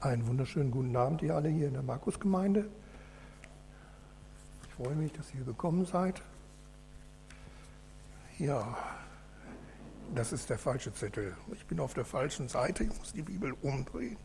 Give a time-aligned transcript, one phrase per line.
[0.00, 2.70] Einen wunderschönen guten Abend, ihr alle hier in der Markusgemeinde.
[4.68, 6.22] Ich freue mich, dass ihr gekommen seid.
[8.38, 8.78] Ja,
[10.14, 11.36] das ist der falsche Zettel.
[11.52, 14.16] Ich bin auf der falschen Seite, ich muss die Bibel umdrehen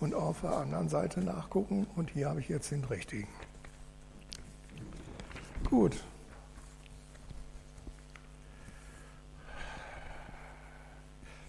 [0.00, 3.28] und auf der anderen Seite nachgucken und hier habe ich jetzt den richtigen.
[5.68, 6.02] Gut.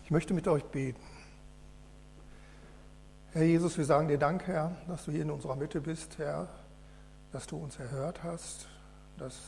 [0.03, 0.99] Ich möchte mit euch beten.
[3.33, 6.47] Herr Jesus, wir sagen dir Dank, Herr, dass du hier in unserer Mitte bist, Herr,
[7.31, 8.67] dass du uns erhört hast,
[9.17, 9.39] dass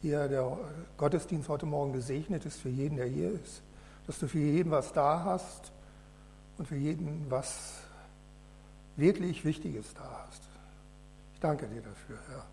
[0.00, 0.56] hier der
[0.96, 3.62] Gottesdienst heute Morgen gesegnet ist für jeden, der hier ist,
[4.06, 5.70] dass du für jeden was da hast
[6.56, 7.82] und für jeden was
[8.96, 10.42] wirklich Wichtiges da hast.
[11.34, 12.46] Ich danke dir dafür, Herr.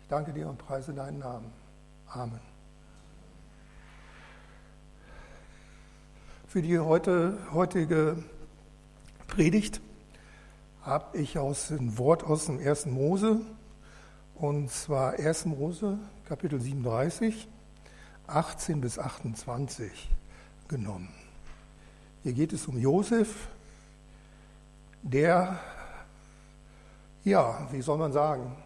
[0.00, 1.52] Ich danke dir und preise deinen Namen.
[2.06, 2.40] Amen.
[6.46, 8.16] Für die heute, heutige
[9.26, 9.82] Predigt
[10.82, 12.86] habe ich aus ein Wort aus dem 1.
[12.86, 13.40] Mose,
[14.34, 15.46] und zwar 1.
[15.46, 17.48] Mose, Kapitel 37,
[18.26, 20.10] 18 bis 28
[20.68, 21.08] genommen.
[22.22, 23.48] Hier geht es um Josef,
[25.02, 25.58] der,
[27.24, 28.56] ja, wie soll man sagen,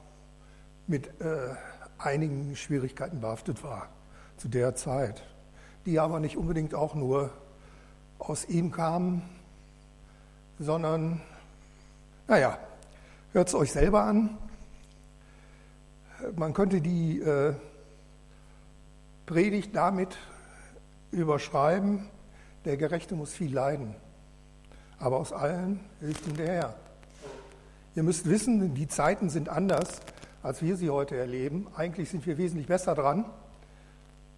[0.87, 1.55] mit äh,
[1.99, 3.89] einigen Schwierigkeiten behaftet war
[4.37, 5.23] zu der Zeit,
[5.87, 7.31] die aber nicht unbedingt auch nur
[8.19, 9.23] aus ihm kamen,
[10.59, 11.21] sondern
[12.27, 12.59] naja,
[13.33, 14.37] hört es euch selber an.
[16.37, 17.55] Man könnte die äh,
[19.27, 20.17] Predigt damit
[21.11, 22.09] überschreiben,
[22.65, 23.95] der Gerechte muss viel leiden,
[24.99, 26.75] aber aus allen hilft ihm der Herr.
[27.95, 30.01] Ihr müsst wissen, die Zeiten sind anders,
[30.43, 31.69] als wir sie heute erleben.
[31.77, 33.25] Eigentlich sind wir wesentlich besser dran.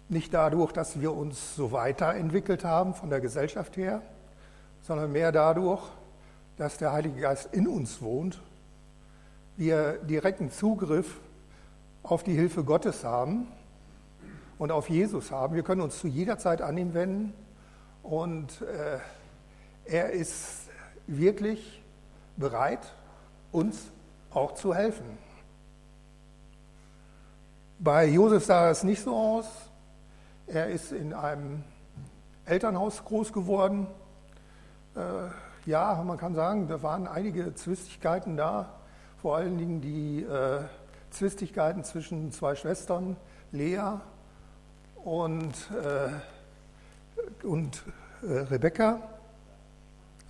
[0.09, 4.01] Nicht dadurch, dass wir uns so weiterentwickelt haben von der Gesellschaft her,
[4.83, 5.81] sondern mehr dadurch,
[6.57, 8.41] dass der Heilige Geist in uns wohnt,
[9.55, 11.19] wir direkten Zugriff
[12.03, 13.47] auf die Hilfe Gottes haben
[14.57, 15.55] und auf Jesus haben.
[15.55, 17.33] Wir können uns zu jeder Zeit an ihn wenden
[18.03, 18.99] und äh,
[19.85, 20.69] er ist
[21.07, 21.81] wirklich
[22.35, 22.93] bereit,
[23.51, 23.77] uns
[24.31, 25.17] auch zu helfen.
[27.79, 29.45] Bei Josef sah es nicht so aus.
[30.47, 31.63] Er ist in einem
[32.45, 33.87] Elternhaus groß geworden.
[34.95, 34.99] Äh,
[35.67, 38.69] ja, man kann sagen, da waren einige Zwistigkeiten da,
[39.21, 40.61] vor allen Dingen die äh,
[41.11, 43.17] Zwistigkeiten zwischen zwei Schwestern,
[43.51, 43.99] Lea
[45.03, 47.83] und, äh, und
[48.23, 49.01] äh, Rebecca.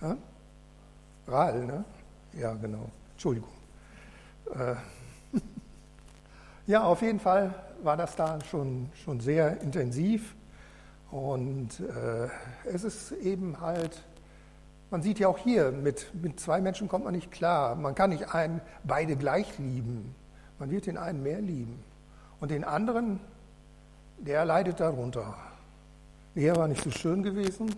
[0.02, 0.16] Ja?
[1.28, 1.84] Rahel, ne?
[2.32, 2.90] Ja, genau.
[3.12, 3.52] Entschuldigung.
[4.56, 4.74] Äh,
[6.66, 10.34] ja, auf jeden Fall war das da schon, schon sehr intensiv.
[11.12, 12.28] Und äh,
[12.64, 14.02] es ist eben halt
[14.90, 17.74] man sieht ja auch hier, mit, mit zwei Menschen kommt man nicht klar.
[17.74, 20.14] Man kann nicht einen, beide gleich lieben.
[20.58, 21.82] Man wird den einen mehr lieben.
[22.40, 23.20] Und den anderen,
[24.18, 25.34] der leidet darunter.
[26.34, 27.74] Er war nicht so schön gewesen,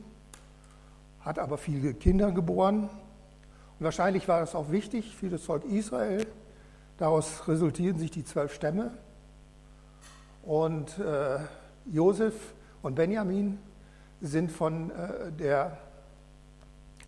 [1.21, 2.85] hat aber viele Kinder geboren.
[2.85, 6.27] Und wahrscheinlich war das auch wichtig für das Volk Israel.
[6.99, 8.93] Daraus resultieren sich die zwölf Stämme.
[10.43, 11.39] Und äh,
[11.87, 12.35] Josef
[12.83, 13.59] und Benjamin
[14.21, 15.79] sind von äh, der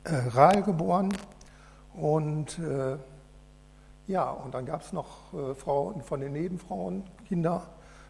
[0.05, 1.13] äh, Rahl geboren.
[1.95, 2.97] Und äh,
[4.07, 7.63] ja, und dann gab es noch äh, Frauen von den Nebenfrauen, Kinder.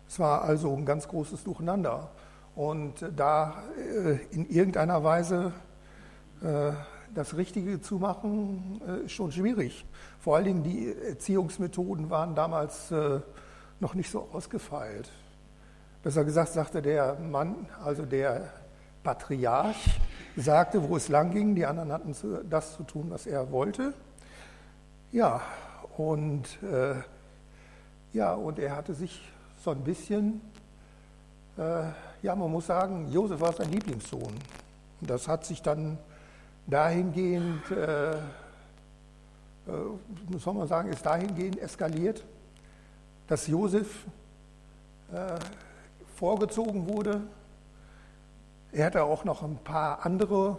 [0.08, 2.10] Es war also ein ganz großes Durcheinander.
[2.54, 5.52] Und da äh, in irgendeiner Weise
[6.42, 6.72] äh,
[7.14, 9.86] das Richtige zu machen, äh, ist schon schwierig.
[10.18, 12.92] Vor allen Dingen die Erziehungsmethoden waren damals
[13.80, 15.10] noch nicht so ausgefeilt.
[16.02, 18.50] Besser gesagt sagte der Mann, also der
[19.02, 20.00] Patriarch,
[20.36, 21.54] sagte, wo es lang ging.
[21.54, 22.14] Die anderen hatten
[22.48, 23.94] das zu tun, was er wollte.
[25.10, 25.42] Ja,
[25.96, 26.94] und, äh,
[28.12, 29.20] ja, und er hatte sich
[29.62, 30.40] so ein bisschen,
[31.58, 31.84] äh,
[32.22, 34.32] ja, man muss sagen, Josef war sein Lieblingssohn.
[35.00, 35.98] Und das hat sich dann
[36.66, 38.18] dahingehend, äh, äh,
[40.38, 42.24] soll man sagen, ist dahingehend eskaliert,
[43.28, 44.06] dass Josef
[45.12, 45.38] äh,
[46.16, 47.20] vorgezogen wurde
[48.72, 50.56] er hatte auch noch ein paar andere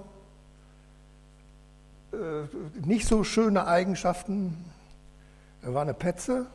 [2.14, 4.64] äh, nicht so schöne Eigenschaften.
[5.64, 6.46] Er war eine Petze.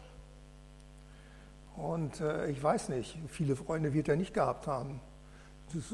[1.77, 5.01] Und äh, ich weiß nicht, viele Freunde wird er nicht gehabt haben.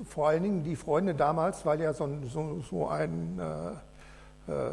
[0.07, 4.71] vor allen Dingen die Freunde damals, weil er so, so, so ein, äh, äh,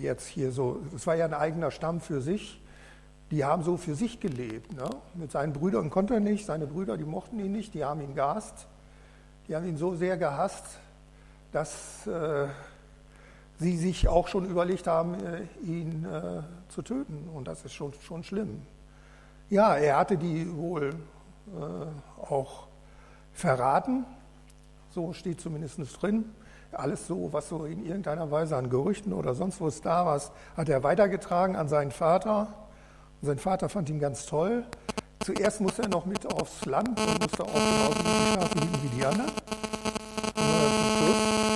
[0.00, 2.62] jetzt hier so, es war ja ein eigener Stamm für sich,
[3.30, 4.72] die haben so für sich gelebt.
[4.72, 4.88] Ne?
[5.14, 8.14] Mit seinen Brüdern konnte er nicht, seine Brüder, die mochten ihn nicht, die haben ihn
[8.14, 8.66] gehasst.
[9.50, 10.64] Die haben ihn so sehr gehasst,
[11.50, 12.46] dass äh,
[13.58, 17.28] sie sich auch schon überlegt haben, äh, ihn äh, zu töten.
[17.34, 18.62] Und das ist schon, schon schlimm.
[19.48, 20.90] Ja, er hatte die wohl
[21.48, 22.68] äh, auch
[23.32, 24.04] verraten,
[24.90, 26.26] so steht zumindest drin.
[26.70, 30.20] Alles so, was so in irgendeiner Weise an Gerüchten oder sonst was da war,
[30.56, 32.54] hat er weitergetragen an seinen Vater.
[33.20, 34.64] Und sein Vater fand ihn ganz toll.
[35.22, 38.96] Zuerst musste er noch mit aufs Land und musste auch genauso die Schafe hüten wie
[38.96, 39.30] die anderen.
[40.34, 41.50] Und zum Schluss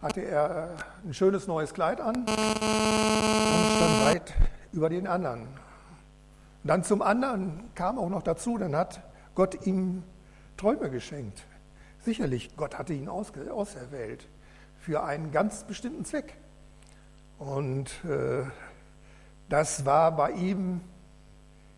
[0.00, 0.74] hatte er
[1.04, 4.34] äh, ein schönes neues Kleid an und stand weit
[4.72, 5.40] über den anderen.
[5.42, 5.48] Und
[6.64, 9.02] dann zum anderen kam auch noch dazu, dann hat
[9.34, 10.02] Gott ihm
[10.56, 11.42] Träume geschenkt.
[12.00, 14.26] Sicherlich, Gott hatte ihn auserwählt
[14.78, 16.34] für einen ganz bestimmten Zweck.
[17.38, 18.44] Und äh,
[19.50, 20.80] das war bei ihm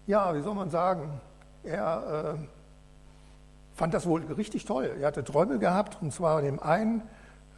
[0.06, 1.20] ja, wie soll man sagen,
[1.62, 2.44] er äh,
[3.74, 4.96] fand das wohl richtig toll.
[5.00, 7.02] Er hatte Träume gehabt, und zwar bei dem einen,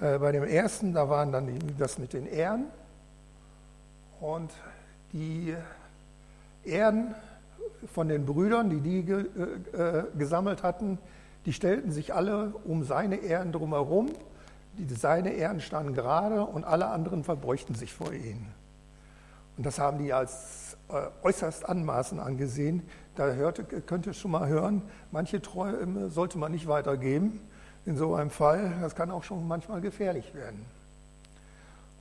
[0.00, 2.66] äh, bei dem ersten, da waren dann die, das mit den Ehren.
[4.20, 4.50] Und
[5.12, 5.54] die
[6.64, 7.14] Ehren
[7.92, 9.26] von den Brüdern, die die ge,
[9.72, 10.98] äh, äh gesammelt hatten,
[11.44, 14.10] die stellten sich alle um seine Ehren drumherum.
[14.78, 18.54] Die, seine Ehren standen gerade und alle anderen verbräuchten sich vor ihnen.
[19.62, 22.82] Und das haben die als äh, äußerst anmaßend angesehen.
[23.14, 24.82] Da hörte, könnt ihr schon mal hören,
[25.12, 27.38] manche Träume sollte man nicht weitergeben.
[27.86, 30.66] In so einem Fall, das kann auch schon manchmal gefährlich werden.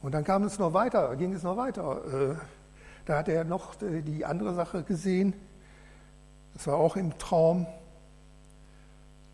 [0.02, 2.32] Und dann kam es noch weiter, ging es noch weiter.
[2.32, 2.36] Äh,
[3.06, 5.36] da hat er noch die andere Sache gesehen.
[6.56, 7.68] Das war auch im Traum.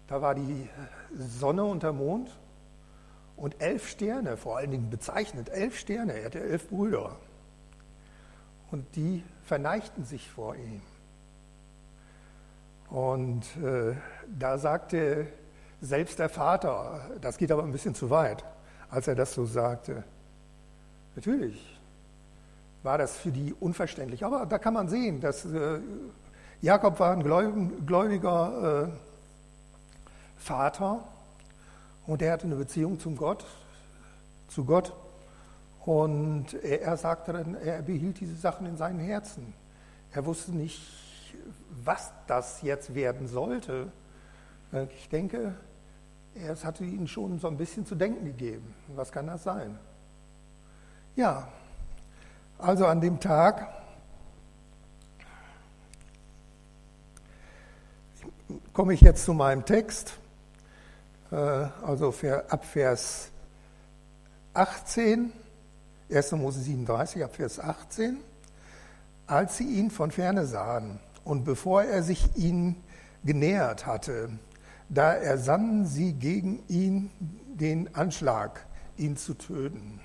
[0.10, 0.68] Da war die
[1.16, 2.30] Sonne und der Mond
[3.38, 6.12] und elf Sterne, vor allen Dingen bezeichnet, elf Sterne.
[6.12, 7.16] Er hatte elf Brüder.
[8.72, 10.82] Und die verneigten sich vor ihm.
[12.90, 13.96] Und äh,
[14.28, 15.28] da sagte
[15.82, 18.44] selbst der Vater, das geht aber ein bisschen zu weit,
[18.90, 20.04] als er das so sagte.
[21.16, 21.78] Natürlich
[22.84, 24.24] war das für die unverständlich.
[24.24, 25.80] Aber da kann man sehen, dass äh,
[26.62, 28.90] Jakob war ein gläubiger äh,
[30.38, 31.04] Vater
[32.06, 33.46] und er hatte eine Beziehung zum Gott,
[34.48, 34.94] zu Gott.
[35.88, 39.54] Und er sagte dann, er behielt diese Sachen in seinem Herzen.
[40.12, 40.82] Er wusste nicht,
[41.86, 43.90] was das jetzt werden sollte.
[44.98, 45.56] Ich denke,
[46.36, 48.76] es hatte ihnen schon so ein bisschen zu denken gegeben.
[48.98, 49.80] Was kann das sein?
[51.16, 51.48] Ja,
[52.58, 53.70] also an dem Tag
[58.74, 60.18] komme ich jetzt zu meinem Text,
[61.32, 62.14] äh, also
[62.50, 63.32] ab Vers
[64.54, 65.32] 18
[66.10, 66.32] 1.
[66.34, 68.18] Mose 37, ab Vers 18,
[69.28, 72.82] als sie ihn von ferne sahen und bevor er sich ihnen
[73.26, 74.30] genähert hatte,
[74.88, 78.66] da ersannen sie gegen ihn den Anschlag,
[78.96, 80.00] ihn zu töten.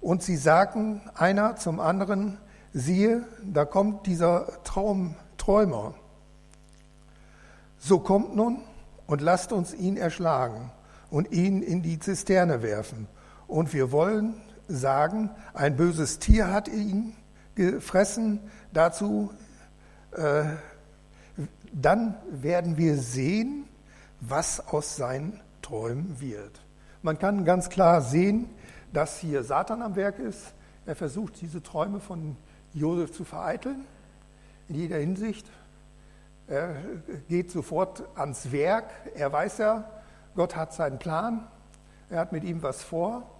[0.00, 2.38] Und sie sagten einer zum anderen,
[2.72, 5.92] siehe, da kommt dieser Traum, Träumer.
[7.78, 8.62] So kommt nun
[9.06, 10.70] und lasst uns ihn erschlagen
[11.10, 13.08] und ihn in die Zisterne werfen.
[13.46, 17.14] Und wir wollen sagen, ein böses Tier hat ihn
[17.54, 18.40] gefressen,
[18.72, 19.30] dazu,
[20.12, 20.44] äh,
[21.72, 23.64] dann werden wir sehen,
[24.20, 26.60] was aus seinen Träumen wird.
[27.02, 28.48] Man kann ganz klar sehen,
[28.92, 30.54] dass hier Satan am Werk ist.
[30.86, 32.36] Er versucht, diese Träume von
[32.72, 33.84] Josef zu vereiteln,
[34.68, 35.46] in jeder Hinsicht.
[36.46, 36.76] Er
[37.28, 38.90] geht sofort ans Werk.
[39.14, 39.90] Er weiß ja,
[40.34, 41.46] Gott hat seinen Plan.
[42.10, 43.33] Er hat mit ihm was vor.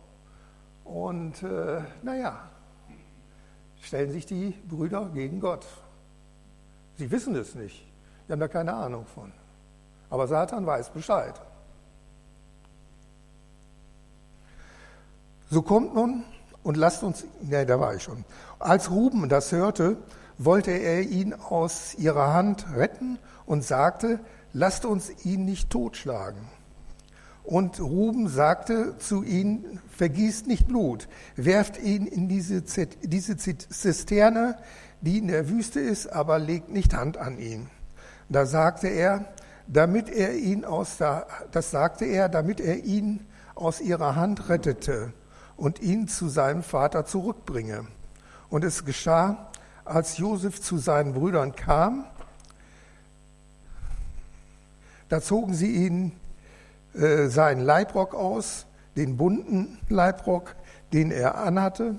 [0.85, 2.39] Und äh, naja,
[3.81, 5.67] stellen sich die Brüder gegen Gott.
[6.97, 7.87] Sie wissen es nicht.
[8.27, 9.33] Sie haben da keine Ahnung von.
[10.11, 11.35] Aber Satan weiß Bescheid.
[15.51, 16.25] So kommt nun
[16.63, 18.25] und lasst uns, ne, da war ich schon.
[18.59, 19.97] Als Ruben das hörte,
[20.39, 24.21] wollte er ihn aus ihrer Hand retten und sagte,
[24.53, 26.41] lasst uns ihn nicht totschlagen.
[27.45, 34.57] Und Ruben sagte zu ihnen, vergießt nicht Blut, werft ihn in diese, Zisterne,
[35.03, 37.69] die in der Wüste ist, aber legt nicht Hand an ihn.
[38.31, 39.27] Da sagte er,
[39.67, 45.13] damit er ihn aus der, das sagte er, damit er ihn aus ihrer Hand rettete
[45.57, 47.87] und ihn zu seinem Vater zurückbringe.
[48.49, 49.51] Und es geschah,
[49.85, 52.07] als Josef zu seinen Brüdern kam,
[55.11, 56.13] da zogen sie ihn
[56.95, 60.55] äh, seinen Leibrock aus, den bunten Leibrock,
[60.93, 61.97] den er anhatte.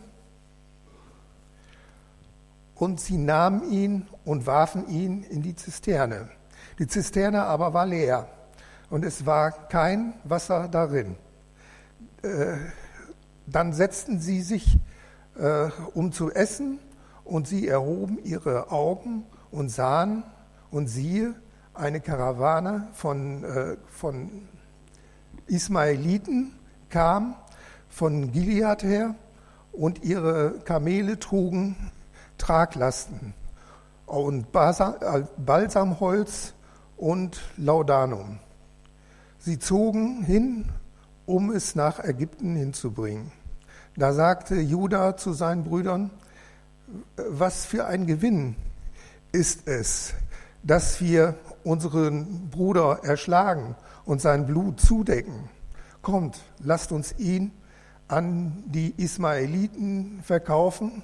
[2.75, 6.29] Und sie nahmen ihn und warfen ihn in die Zisterne.
[6.79, 8.27] Die Zisterne aber war leer
[8.89, 11.15] und es war kein Wasser darin.
[12.21, 12.55] Äh,
[13.47, 14.79] dann setzten sie sich,
[15.37, 16.79] äh, um zu essen,
[17.23, 20.23] und sie erhoben ihre Augen und sahen,
[20.71, 21.33] und siehe,
[21.73, 24.47] eine Karawane von, äh, von
[25.47, 26.53] Ismaeliten
[26.89, 27.35] kam
[27.89, 29.15] von Gilead her
[29.71, 31.75] und ihre Kamele trugen
[32.37, 33.33] Traglasten
[34.05, 36.53] und äh, Balsamholz
[36.97, 38.39] und Laudanum.
[39.39, 40.65] Sie zogen hin,
[41.25, 43.31] um es nach Ägypten hinzubringen.
[43.95, 46.11] Da sagte Judah zu seinen Brüdern,
[47.15, 48.55] was für ein Gewinn
[49.31, 50.13] ist es,
[50.63, 53.75] dass wir unseren Bruder erschlagen
[54.05, 55.49] und sein Blut zudecken.
[56.01, 57.51] Kommt, lasst uns ihn
[58.07, 61.03] an die Ismaeliten verkaufen,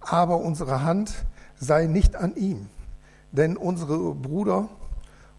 [0.00, 1.26] aber unsere Hand
[1.60, 2.68] sei nicht an ihm,
[3.32, 4.68] denn unsere Bruder,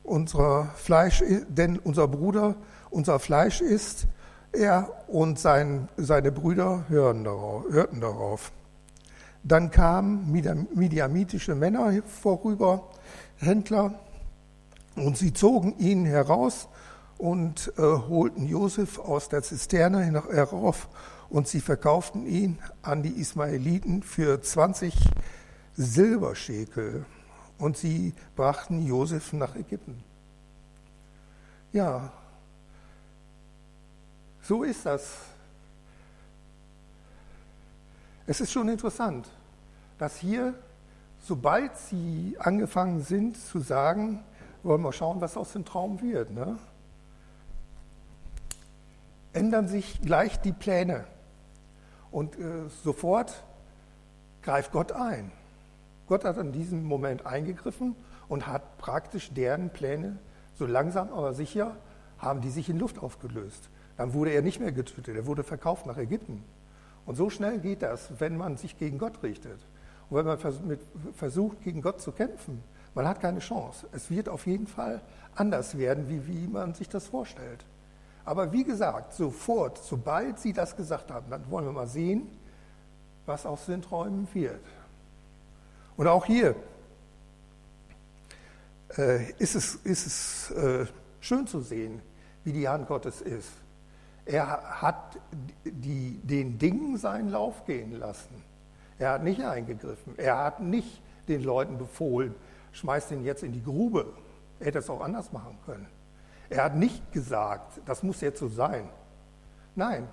[0.04, 2.56] unser Fleisch, denn unser Bruder
[2.92, 4.08] unser Fleisch ist,
[4.52, 8.52] er und sein, seine Brüder darauf, hörten darauf.
[9.44, 10.32] Dann kamen
[10.74, 12.90] midiamitische Männer vorüber,
[13.38, 14.00] Händler,
[14.96, 16.68] und sie zogen ihn heraus
[17.20, 20.88] und äh, holten Josef aus der Zisterne herauf
[21.30, 24.96] und sie verkauften ihn an die Ismaeliten für 20
[25.76, 27.06] Silberschekel
[27.58, 30.02] und sie brachten Josef nach Ägypten.
[31.74, 32.12] Ja,
[34.42, 35.18] so ist das.
[38.26, 39.28] Es ist schon interessant,
[39.98, 40.54] dass hier,
[41.20, 44.24] sobald sie angefangen sind zu sagen,
[44.64, 46.58] wollen wir schauen, was aus dem Traum wird, ne?
[49.34, 51.06] Ändern sich gleich die Pläne.
[52.12, 53.44] Und äh, sofort
[54.42, 55.32] greift Gott ein.
[56.08, 57.96] Gott hat in diesem Moment eingegriffen
[58.28, 60.18] und hat praktisch deren Pläne
[60.56, 61.76] so langsam aber sicher,
[62.18, 63.70] haben die sich in Luft aufgelöst.
[63.98, 66.44] Dann wurde er nicht mehr getötet, er wurde verkauft nach Ägypten.
[67.06, 69.60] Und so schnell geht das, wenn man sich gegen Gott richtet.
[70.10, 70.38] Und wenn man
[71.16, 72.64] versucht, gegen Gott zu kämpfen,
[72.96, 73.88] man hat keine Chance.
[73.92, 75.02] Es wird auf jeden Fall
[75.36, 77.66] anders werden, wie, wie man sich das vorstellt.
[78.26, 82.28] Aber wie gesagt, sofort, sobald Sie das gesagt haben, dann wollen wir mal sehen,
[83.26, 84.60] was aus den Träumen wird.
[85.98, 86.56] Und auch hier
[88.98, 90.86] äh, ist es, ist es äh,
[91.20, 92.02] schön zu sehen,
[92.44, 93.50] wie die Hand Gottes ist.
[94.26, 95.18] Er hat
[95.64, 98.44] die, den Dingen seinen Lauf gehen lassen.
[99.00, 100.14] Er hat nicht eingegriffen.
[100.18, 102.36] Er hat nicht den Leuten befohlen,
[102.74, 104.06] schmeißt ihn jetzt in die Grube.
[104.60, 105.88] Er hätte es auch anders machen können.
[106.50, 108.90] Er hat nicht gesagt, das muss jetzt so sein.
[109.76, 110.08] Nein,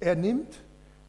[0.00, 0.60] er nimmt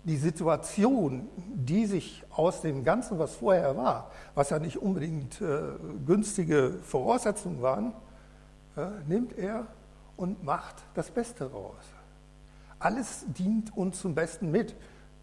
[0.04, 5.62] die Situation, die sich aus dem Ganzen, was vorher war, was ja nicht unbedingt äh,
[6.06, 7.94] günstige Voraussetzungen waren,
[8.76, 9.68] äh, nimmt er
[10.18, 11.84] und macht das Beste raus.
[12.80, 14.76] Alles dient uns zum Besten mit.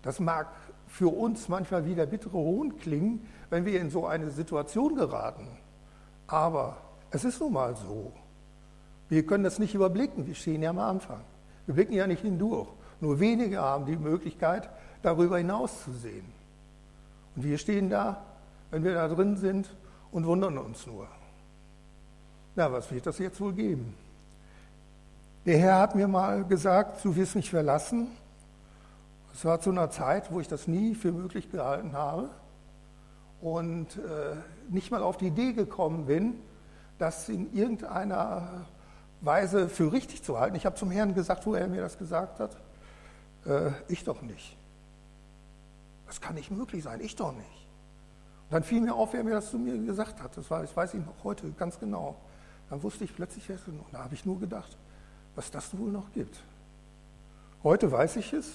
[0.03, 0.49] Das mag
[0.87, 5.47] für uns manchmal wie der bittere Hohn klingen, wenn wir in so eine Situation geraten.
[6.27, 6.79] Aber
[7.11, 8.13] es ist nun mal so.
[9.11, 11.21] Wir können das nicht überblicken, wir stehen ja am Anfang.
[11.67, 12.69] Wir blicken ja nicht hindurch.
[13.01, 14.71] Nur wenige haben die Möglichkeit,
[15.03, 16.25] darüber hinaus zu sehen.
[17.35, 18.23] Und wir stehen da,
[18.71, 19.75] wenn wir da drin sind
[20.13, 21.09] und wundern uns nur.
[22.55, 23.95] Na, was wird das jetzt wohl geben?
[25.45, 28.09] Der Herr hat mir mal gesagt, du wirst mich verlassen.
[29.35, 32.31] Es war zu einer Zeit, wo ich das nie für möglich gehalten habe
[33.41, 34.37] und äh,
[34.69, 36.35] nicht mal auf die Idee gekommen bin,
[36.99, 38.67] das in irgendeiner
[39.21, 40.57] Weise für richtig zu halten.
[40.57, 42.57] Ich habe zum Herrn gesagt, wo er mir das gesagt hat.
[43.47, 44.57] Äh, ich doch nicht.
[46.07, 47.67] Das kann nicht möglich sein, ich doch nicht.
[48.51, 50.37] Und dann fiel mir auf, wer mir das zu mir gesagt hat.
[50.37, 52.17] Das, war, das weiß ich noch heute ganz genau.
[52.69, 53.49] Dann wusste ich plötzlich.
[53.51, 54.77] Und da habe ich nur gedacht,
[55.37, 56.41] was das wohl noch gibt.
[57.63, 58.47] Heute weiß ich es.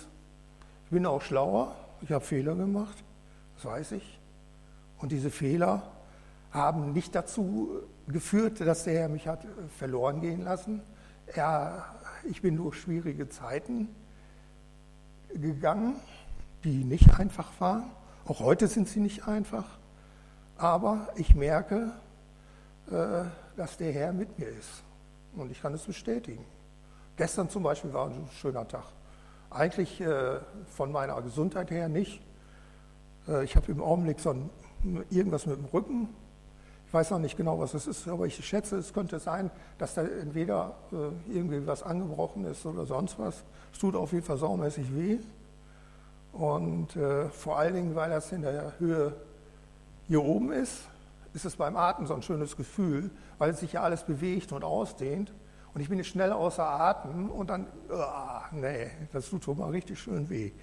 [0.85, 1.75] Ich bin auch schlauer.
[2.01, 3.03] Ich habe Fehler gemacht.
[3.55, 4.19] Das weiß ich.
[4.97, 5.83] Und diese Fehler
[6.51, 9.47] haben nicht dazu geführt, dass der Herr mich hat äh,
[9.77, 10.81] verloren gehen lassen.
[11.27, 11.85] Er,
[12.29, 13.89] ich bin durch schwierige Zeiten
[15.33, 15.95] gegangen,
[16.63, 17.91] die nicht einfach waren.
[18.25, 19.65] Auch heute sind sie nicht einfach.
[20.57, 21.91] Aber ich merke,
[22.91, 23.23] äh,
[23.57, 24.83] dass der Herr mit mir ist.
[25.35, 26.45] Und ich kann es bestätigen.
[27.17, 28.85] Gestern zum Beispiel war ein schöner Tag.
[29.49, 32.21] Eigentlich äh, von meiner Gesundheit her nicht.
[33.43, 34.51] Ich habe im Augenblick so ein,
[35.09, 36.09] irgendwas mit dem Rücken
[36.95, 40.01] weiß noch nicht genau, was es ist, aber ich schätze, es könnte sein, dass da
[40.01, 43.43] entweder äh, irgendwie was angebrochen ist oder sonst was.
[43.71, 45.19] Es tut auf jeden Fall saumäßig weh.
[46.31, 49.13] Und äh, vor allen Dingen, weil das in der Höhe
[50.07, 50.83] hier oben ist,
[51.33, 55.33] ist es beim Atmen so ein schönes Gefühl, weil sich ja alles bewegt und ausdehnt.
[55.73, 59.69] Und ich bin jetzt schnell außer Atem und dann, oh, nee, das tut schon mal
[59.69, 60.53] richtig schön weh.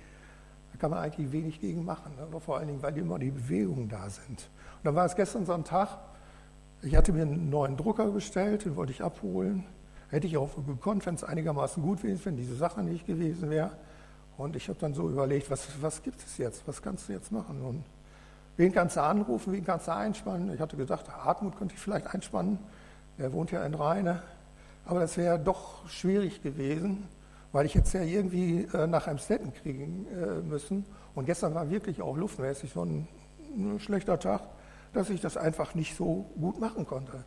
[0.73, 3.91] Da kann man eigentlich wenig gegen machen, aber vor allen Dingen, weil immer die Bewegungen
[3.91, 4.29] da sind.
[4.39, 5.99] Und dann war es gestern so ein Tag,
[6.83, 9.65] ich hatte mir einen neuen Drucker bestellt, den wollte ich abholen.
[10.09, 13.71] Hätte ich auch gekonnt, wenn es einigermaßen gut wäre, wenn diese Sache nicht gewesen wäre.
[14.37, 16.67] Und ich habe dann so überlegt, was, was gibt es jetzt?
[16.67, 17.63] Was kannst du jetzt machen?
[17.63, 17.85] Und
[18.57, 19.53] wen kannst du anrufen?
[19.53, 20.53] Wen kannst du einspannen?
[20.53, 22.59] Ich hatte gedacht, Hartmut könnte ich vielleicht einspannen.
[23.19, 24.23] Er wohnt ja in Rheine.
[24.85, 27.07] Aber das wäre doch schwierig gewesen,
[27.53, 30.85] weil ich jetzt ja irgendwie äh, nach Amstetten kriegen äh, müssen.
[31.15, 33.07] Und gestern war wirklich auch luftmäßig so ein,
[33.55, 34.43] ein, schlechter Tag,
[34.93, 37.25] dass ich das einfach nicht so gut machen konnte.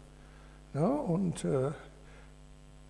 [0.73, 1.71] Ja, und äh,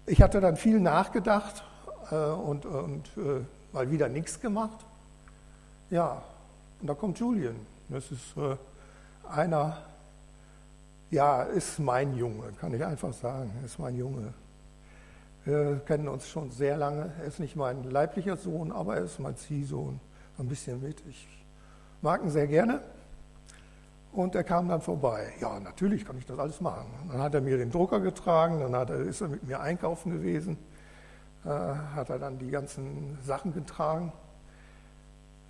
[0.05, 1.63] ich hatte dann viel nachgedacht
[2.11, 3.41] äh, und, und äh,
[3.73, 4.85] mal wieder nichts gemacht.
[5.89, 6.23] Ja,
[6.81, 7.55] und da kommt Julian.
[7.89, 8.55] Das ist äh,
[9.29, 9.77] einer,
[11.11, 14.33] ja, ist mein Junge, kann ich einfach sagen, ist mein Junge.
[15.45, 17.11] Wir kennen uns schon sehr lange.
[17.19, 19.99] Er ist nicht mein leiblicher Sohn, aber er ist mein Ziehsohn.
[20.39, 21.03] Ein bisschen mit.
[21.07, 21.27] Ich
[22.01, 22.81] mag ihn sehr gerne.
[24.15, 25.33] Und er kam dann vorbei.
[25.41, 26.87] Ja, natürlich kann ich das alles machen.
[27.11, 30.57] Dann hat er mir den Drucker getragen, dann er, ist er mit mir einkaufen gewesen,
[31.43, 34.13] äh, hat er dann die ganzen Sachen getragen.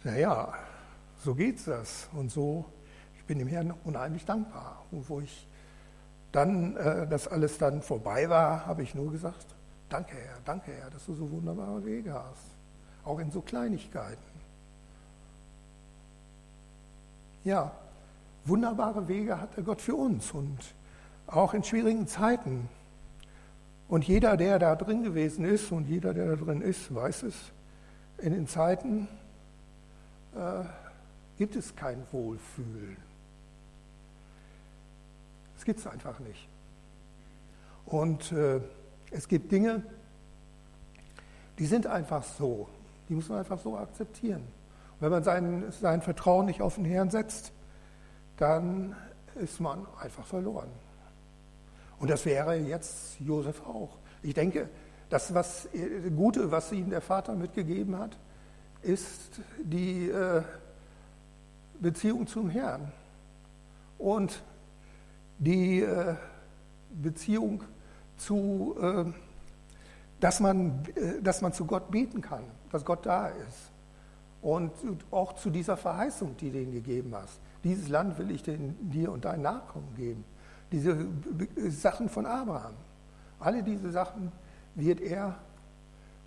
[0.03, 0.53] Naja,
[1.23, 2.09] so geht's das.
[2.13, 2.65] Und so,
[3.17, 4.83] ich bin dem Herrn unheimlich dankbar.
[4.91, 5.47] Und wo ich
[6.31, 9.45] dann, äh, das alles dann vorbei war, habe ich nur gesagt,
[9.89, 12.47] Danke, Herr, danke, Herr, dass du so wunderbare Wege hast.
[13.03, 14.17] Auch in so Kleinigkeiten.
[17.43, 17.71] Ja,
[18.45, 20.59] wunderbare Wege hat der Gott für uns und
[21.27, 22.69] auch in schwierigen Zeiten.
[23.87, 27.35] Und jeder, der da drin gewesen ist und jeder, der da drin ist, weiß es,
[28.17, 29.07] in den Zeiten
[30.35, 30.63] äh,
[31.37, 32.97] gibt es kein Wohlfühlen.
[35.55, 36.47] Das gibt es einfach nicht.
[37.85, 38.61] Und äh,
[39.11, 39.83] es gibt Dinge,
[41.59, 42.67] die sind einfach so.
[43.07, 44.41] Die muss man einfach so akzeptieren.
[44.41, 47.51] Und wenn man sein, sein Vertrauen nicht auf den Herrn setzt,
[48.37, 48.95] dann
[49.35, 50.69] ist man einfach verloren.
[51.99, 53.97] Und das wäre jetzt Josef auch.
[54.21, 54.69] Ich denke,
[55.09, 55.69] das was,
[56.15, 58.17] Gute, was ihm der Vater mitgegeben hat,
[58.81, 60.41] ist die äh,
[61.79, 62.91] Beziehung zum Herrn
[63.97, 64.41] und
[65.37, 66.15] die äh,
[66.89, 67.63] Beziehung
[68.17, 69.05] zu, äh,
[70.19, 73.71] dass, man, äh, dass man zu Gott beten kann, dass Gott da ist.
[74.45, 74.73] Und
[75.09, 77.39] auch zu dieser Verheißung, die du ihnen gegeben hast.
[77.63, 80.23] Dieses Land will ich dir und deinen Nachkommen geben.
[80.71, 81.07] Diese
[81.71, 82.75] Sachen von Abraham.
[83.39, 84.31] Alle diese Sachen
[84.75, 85.35] wird er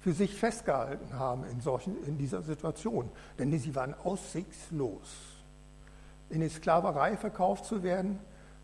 [0.01, 3.09] für sich festgehalten haben in, solchen, in dieser Situation.
[3.39, 5.15] Denn sie waren aussichtslos.
[6.29, 8.19] In die Sklaverei verkauft zu werden,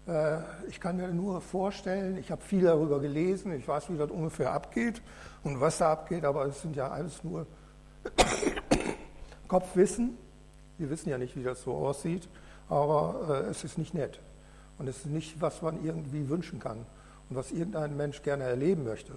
[0.09, 0.39] äh,
[0.69, 4.53] ich kann mir nur vorstellen, ich habe viel darüber gelesen, ich weiß, wie das ungefähr
[4.53, 5.01] abgeht
[5.45, 7.47] und was da abgeht, aber es sind ja alles nur
[9.49, 10.17] Kopfwissen.
[10.79, 12.29] Wir wissen ja nicht, wie das so aussieht,
[12.69, 14.21] aber äh, es ist nicht nett.
[14.79, 16.79] Und es ist nicht, was man irgendwie wünschen kann
[17.31, 19.13] und was irgendein Mensch gerne erleben möchte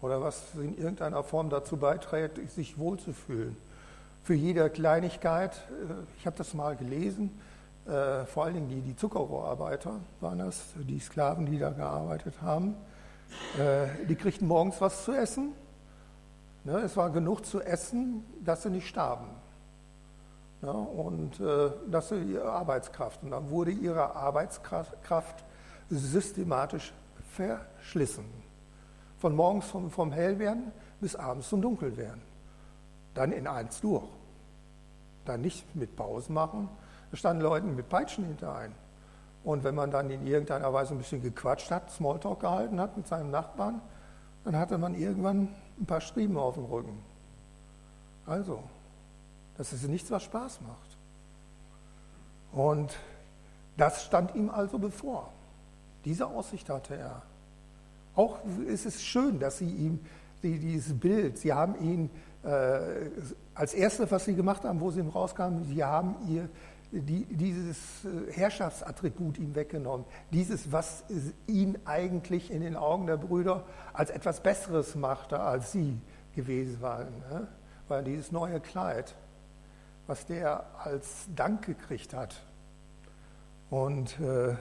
[0.00, 3.56] oder was in irgendeiner Form dazu beiträgt, sich wohlzufühlen.
[4.22, 7.30] Für jede Kleinigkeit, äh, ich habe das mal gelesen,
[7.86, 12.76] äh, vor allen Dingen die, die Zuckerrohrarbeiter waren das, die Sklaven, die da gearbeitet haben.
[13.58, 15.52] Äh, die kriegten morgens was zu essen.
[16.64, 19.26] Ne, es war genug zu essen, dass sie nicht starben.
[20.62, 23.22] Ja, und äh, dass sie ihre Arbeitskraft.
[23.22, 25.44] Und dann wurde ihre Arbeitskraft
[25.88, 26.92] systematisch
[27.32, 28.24] verschlissen.
[29.18, 32.22] Von morgens vom, vom Hellwerden bis abends zum Dunkelwerden.
[33.14, 34.04] Dann in eins durch.
[35.24, 36.68] Dann nicht mit Pausen machen,
[37.10, 38.74] da standen Leute mit Peitschen hinter ein.
[39.42, 43.06] Und wenn man dann in irgendeiner Weise ein bisschen gequatscht hat, Smalltalk gehalten hat mit
[43.06, 43.80] seinem Nachbarn,
[44.44, 46.98] dann hatte man irgendwann ein paar Striemen auf dem Rücken.
[48.26, 48.62] Also,
[49.60, 50.96] das ist nichts, was Spaß macht.
[52.50, 52.96] Und
[53.76, 55.30] das stand ihm also bevor.
[56.06, 57.20] Diese Aussicht hatte er.
[58.14, 60.00] Auch ist es schön, dass sie ihm
[60.42, 62.08] die, dieses Bild, sie haben ihn
[62.42, 63.10] äh,
[63.54, 66.48] als erstes, was sie gemacht haben, wo sie ihm rauskamen, sie haben ihr
[66.90, 70.06] die, dieses äh, Herrschaftsattribut ihm weggenommen.
[70.32, 71.04] Dieses, was
[71.46, 76.00] ihn eigentlich in den Augen der Brüder als etwas Besseres machte, als sie
[76.34, 77.12] gewesen waren.
[77.30, 77.46] Ne?
[77.88, 79.14] Weil dieses neue Kleid,
[80.10, 82.34] was der als Dank gekriegt hat.
[83.70, 84.56] Und äh,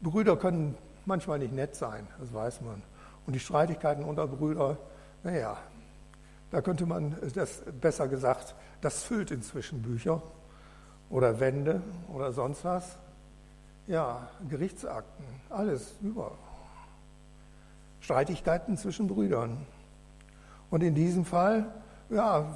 [0.00, 2.82] Brüder können manchmal nicht nett sein, das weiß man.
[3.26, 4.78] Und die Streitigkeiten unter Brüdern,
[5.24, 5.58] naja,
[6.50, 10.22] da könnte man das besser gesagt, das füllt inzwischen Bücher
[11.10, 12.96] oder Wände oder sonst was.
[13.86, 16.32] Ja, Gerichtsakten, alles über.
[18.00, 19.66] Streitigkeiten zwischen Brüdern.
[20.70, 21.66] Und in diesem Fall,
[22.12, 22.54] ja,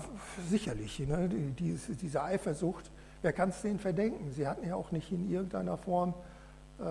[0.49, 2.91] sicherlich, ne, die, diese Eifersucht,
[3.23, 4.31] wer kann es denen verdenken?
[4.31, 6.15] Sie hatten ja auch nicht in irgendeiner Form
[6.79, 6.83] äh,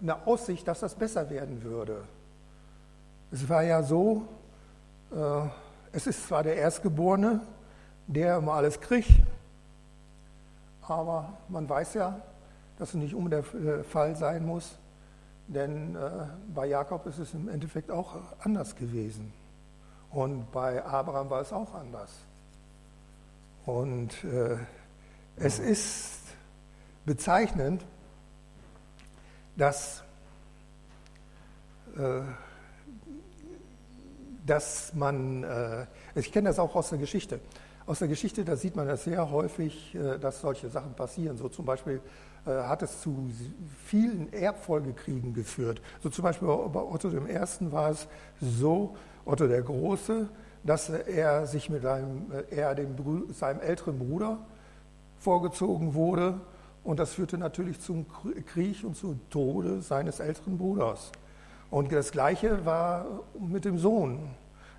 [0.00, 2.04] eine Aussicht, dass das besser werden würde.
[3.32, 4.28] Es war ja so,
[5.12, 5.48] äh,
[5.92, 7.40] es ist zwar der Erstgeborene,
[8.06, 9.10] der immer alles kriegt,
[10.82, 12.20] aber man weiß ja,
[12.78, 14.78] dass es nicht um der äh, Fall sein muss,
[15.48, 19.32] denn äh, bei Jakob ist es im Endeffekt auch anders gewesen.
[20.14, 22.12] Und bei Abraham war es auch anders.
[23.66, 24.56] Und äh,
[25.36, 26.20] es ist
[27.04, 27.84] bezeichnend,
[29.56, 30.04] dass,
[31.96, 32.20] äh,
[34.46, 37.40] dass man, äh, ich kenne das auch aus der Geschichte,
[37.86, 41.36] aus der Geschichte, da sieht man das sehr häufig, äh, dass solche Sachen passieren.
[41.36, 42.00] So zum Beispiel
[42.46, 43.32] äh, hat es zu
[43.84, 45.82] vielen Erbfolgekriegen geführt.
[46.04, 47.72] So zum Beispiel bei Otto I.
[47.72, 48.06] war es
[48.40, 50.28] so, Otto der Große,
[50.64, 52.96] dass er sich mit einem, äh, er dem,
[53.32, 54.38] seinem älteren Bruder
[55.18, 56.40] vorgezogen wurde
[56.82, 58.06] und das führte natürlich zum
[58.46, 61.12] Krieg und zum Tode seines älteren Bruders.
[61.70, 63.06] Und das Gleiche war
[63.38, 64.30] mit dem Sohn.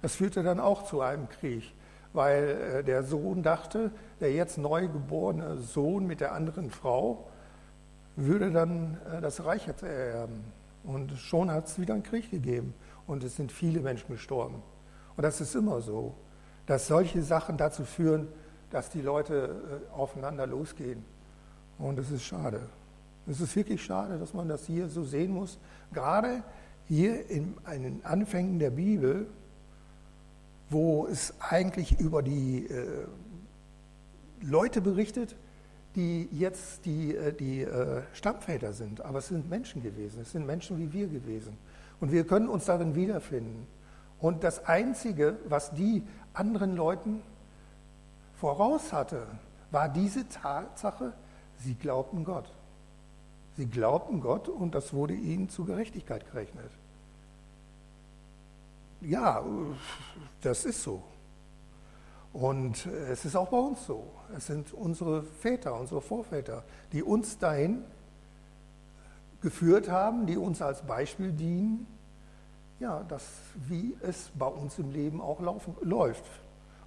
[0.03, 1.73] Das führte dann auch zu einem Krieg,
[2.13, 7.27] weil der Sohn dachte, der jetzt neu geborene Sohn mit der anderen Frau
[8.15, 10.43] würde dann äh, das Reich ererben.
[10.83, 12.75] Und schon hat es wieder einen Krieg gegeben
[13.07, 14.61] und es sind viele Menschen gestorben.
[15.15, 16.15] Und das ist immer so,
[16.65, 18.27] dass solche Sachen dazu führen,
[18.71, 21.05] dass die Leute äh, aufeinander losgehen.
[21.77, 22.61] Und es ist schade.
[23.27, 25.57] Es ist wirklich schade, dass man das hier so sehen muss.
[25.93, 26.43] Gerade
[26.87, 29.27] hier in den Anfängen der Bibel,
[30.69, 33.05] wo es eigentlich über die äh,
[34.41, 35.35] Leute berichtet,
[35.95, 40.45] die jetzt die, äh, die äh, Stammväter sind, aber es sind Menschen gewesen, es sind
[40.45, 41.57] Menschen wie wir gewesen.
[41.99, 43.67] Und wir können uns darin wiederfinden.
[44.19, 46.03] Und das Einzige, was die
[46.33, 47.21] anderen Leuten
[48.39, 49.27] voraus hatte,
[49.71, 51.13] war diese Tatsache,
[51.59, 52.51] sie glaubten Gott.
[53.57, 56.71] Sie glaubten Gott und das wurde ihnen zu Gerechtigkeit gerechnet.
[59.01, 59.43] Ja,
[60.41, 61.01] das ist so.
[62.33, 64.11] Und es ist auch bei uns so.
[64.35, 67.83] Es sind unsere Väter, unsere Vorväter, die uns dahin
[69.41, 71.87] geführt haben, die uns als Beispiel dienen,
[72.79, 73.25] ja, das,
[73.67, 76.25] wie es bei uns im Leben auch laufen, läuft.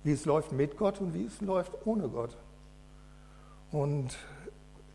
[0.04, 2.37] Wie es läuft mit Gott und wie es läuft ohne Gott.
[3.70, 4.16] Und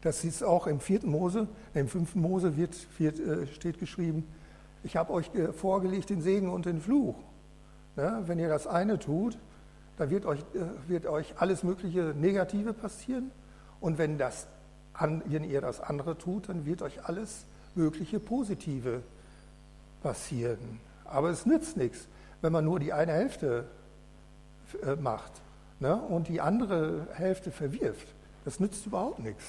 [0.02, 4.28] das ist auch im vierten Mose, im fünften Mose wird, wird, äh, steht geschrieben,
[4.84, 7.16] ich habe euch vorgelegt den Segen und den Fluch.
[7.96, 9.38] Ja, wenn ihr das eine tut,
[9.98, 13.32] da wird euch, äh, wird euch alles mögliche Negative passieren.
[13.80, 14.48] Und wenn, das,
[15.00, 19.02] wenn ihr das andere tut, dann wird euch alles mögliche Positive
[20.02, 20.80] passieren.
[21.06, 22.08] Aber es nützt nichts,
[22.42, 23.66] wenn man nur die eine Hälfte
[24.84, 25.32] äh, macht
[25.80, 28.08] ne, und die andere Hälfte verwirft.
[28.46, 29.44] Das nützt überhaupt nichts.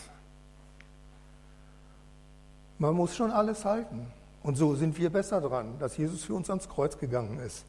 [2.78, 4.06] Man muss schon alles halten.
[4.42, 7.64] Und so sind wir besser dran, dass Jesus für uns ans Kreuz gegangen ist.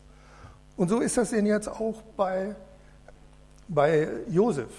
[0.76, 2.56] Und so ist das denn jetzt auch bei,
[3.68, 4.70] bei Josef.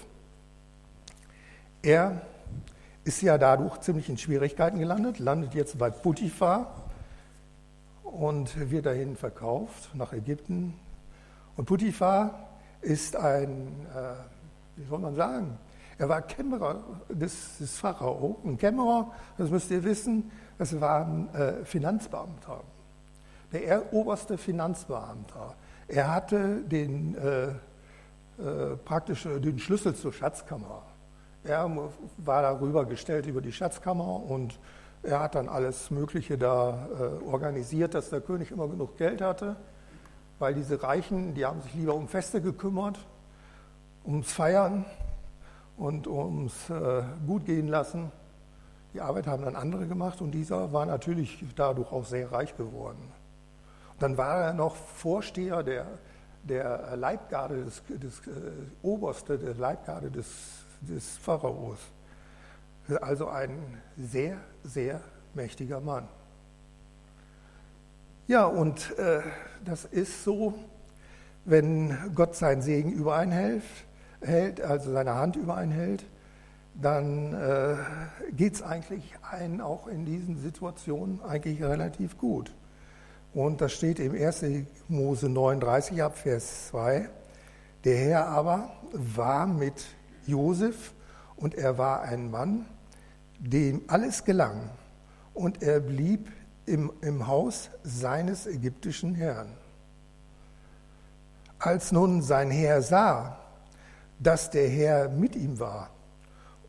[1.81, 2.21] Er
[3.07, 6.73] ist ja dadurch ziemlich in Schwierigkeiten gelandet, landet jetzt bei Potiphar
[8.03, 10.73] und wird dahin verkauft nach Ägypten.
[11.55, 12.49] Und Potiphar
[12.81, 15.57] ist ein, äh, wie soll man sagen,
[15.97, 18.41] er war Kämmerer des, des Pharao.
[18.43, 22.61] Ein Kämmerer, das müsst ihr wissen, das war ein äh, Finanzbeamter,
[23.53, 25.55] der oberste Finanzbeamter.
[25.87, 27.47] Er hatte den, äh,
[28.43, 30.83] äh, praktisch äh, den Schlüssel zur Schatzkammer.
[31.47, 31.71] Er
[32.17, 34.59] war darüber gestellt über die Schatzkammer und
[35.01, 39.55] er hat dann alles Mögliche da äh, organisiert, dass der König immer genug Geld hatte,
[40.39, 42.99] weil diese Reichen, die haben sich lieber um Feste gekümmert,
[44.05, 44.83] ums Feiern
[45.77, 48.11] und ums äh, Gut gehen lassen.
[48.93, 53.13] Die Arbeit haben dann andere gemacht und dieser war natürlich dadurch auch sehr reich geworden.
[53.99, 55.85] Dann war er noch Vorsteher der,
[56.43, 58.31] der Leibgarde, des, des äh,
[58.81, 60.27] Oberste der Leibgarde des,
[60.81, 61.77] des Pharaos.
[63.01, 63.57] Also ein
[63.97, 65.01] sehr, sehr
[65.33, 66.07] mächtiger Mann.
[68.27, 69.21] Ja, und äh,
[69.63, 70.53] das ist so,
[71.45, 73.63] wenn Gott seinen Segen übereinhält,
[74.21, 76.05] hält, also seine Hand übereinhält,
[76.75, 77.75] dann äh,
[78.33, 82.51] geht es eigentlich einen auch in diesen Situationen eigentlich relativ gut.
[83.33, 84.45] Und das steht im 1.
[84.87, 87.09] Mose 39 ab Vers 2.
[87.83, 89.85] Der Herr aber war mit
[90.27, 90.93] Josef
[91.35, 92.65] und er war ein Mann,
[93.39, 94.69] dem alles gelang
[95.33, 96.31] und er blieb
[96.65, 99.53] im, im Haus seines ägyptischen Herrn.
[101.59, 103.39] Als nun sein Herr sah,
[104.19, 105.89] dass der Herr mit ihm war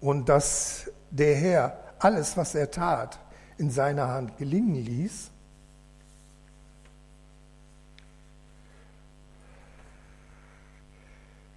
[0.00, 3.18] und dass der Herr alles, was er tat,
[3.56, 5.30] in seiner Hand gelingen ließ,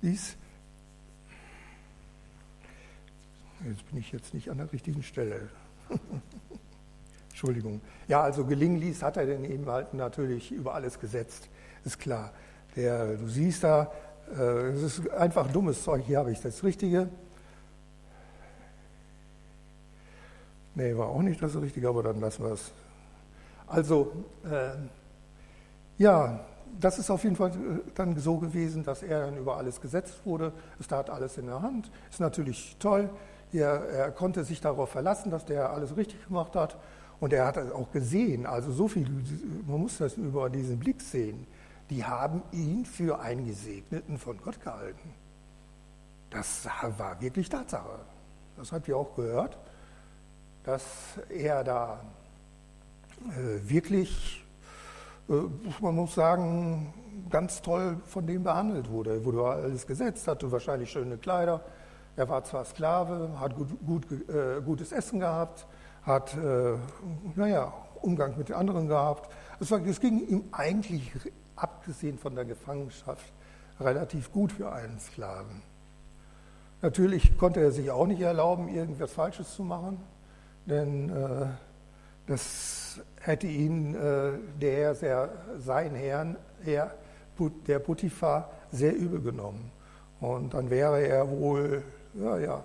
[0.02, 0.36] ließ,
[3.67, 5.50] jetzt bin ich jetzt nicht an der richtigen Stelle.
[7.30, 7.82] Entschuldigung.
[8.08, 11.50] Ja, also gelingen ließ, hat er denn eben halt natürlich über alles gesetzt,
[11.84, 12.32] ist klar.
[12.76, 13.91] Der, du siehst da,
[14.38, 17.10] äh, es ist einfach dummes Zeug, hier habe ich das Richtige.
[20.76, 22.71] Nee, war auch nicht das Richtige, aber dann lassen wir es.
[23.67, 24.12] Also,
[24.43, 24.71] äh,
[25.97, 26.45] ja,
[26.80, 30.21] das ist auf jeden Fall äh, dann so gewesen, dass er dann über alles gesetzt
[30.26, 30.54] wurde.
[30.80, 31.91] Es tat alles in der Hand.
[32.10, 33.10] Ist natürlich toll.
[33.54, 36.78] Er, er konnte sich darauf verlassen, dass der alles richtig gemacht hat.
[37.20, 38.46] Und er hat es auch gesehen.
[38.46, 39.08] Also so viel,
[39.68, 41.46] man muss das über diesen Blick sehen
[41.92, 45.14] die haben ihn für einen Gesegneten von Gott gehalten.
[46.30, 46.66] Das
[46.98, 48.00] war wirklich Tatsache.
[48.56, 49.58] Das habt ihr auch gehört,
[50.64, 50.84] dass
[51.28, 52.02] er da
[53.28, 54.42] äh, wirklich,
[55.28, 55.34] äh,
[55.82, 56.94] man muss sagen,
[57.30, 59.26] ganz toll von dem behandelt wurde.
[59.26, 61.62] Wurde alles gesetzt, hatte wahrscheinlich schöne Kleider.
[62.15, 65.65] Er war zwar Sklave, hat gut, gut, äh, gutes Essen gehabt,
[66.04, 66.74] hat, äh,
[67.36, 69.32] naja, Umgang mit den anderen gehabt.
[69.60, 71.12] Es, war, es ging ihm eigentlich
[71.56, 73.32] abgesehen von der Gefangenschaft,
[73.80, 75.62] relativ gut für einen Sklaven.
[76.82, 80.00] Natürlich konnte er sich auch nicht erlauben, irgendwas Falsches zu machen,
[80.65, 81.45] denn äh,
[82.26, 86.95] das hätte ihn äh, der, der, sein Herrn, Herr,
[87.67, 89.71] der Potiphar, sehr übel genommen.
[90.19, 92.63] Und dann wäre er wohl, ja, ja,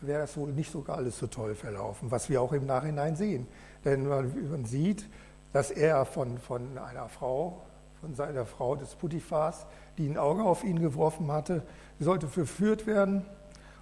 [0.00, 3.46] wäre es wohl nicht sogar alles so toll verlaufen, was wir auch im Nachhinein sehen.
[3.84, 5.08] Denn man, sieht,
[5.52, 7.62] dass er von, von einer Frau
[8.00, 9.66] von seiner Frau des Putifars,
[9.98, 11.62] die ein Auge auf ihn geworfen hatte.
[11.98, 13.24] Sollte verführt werden,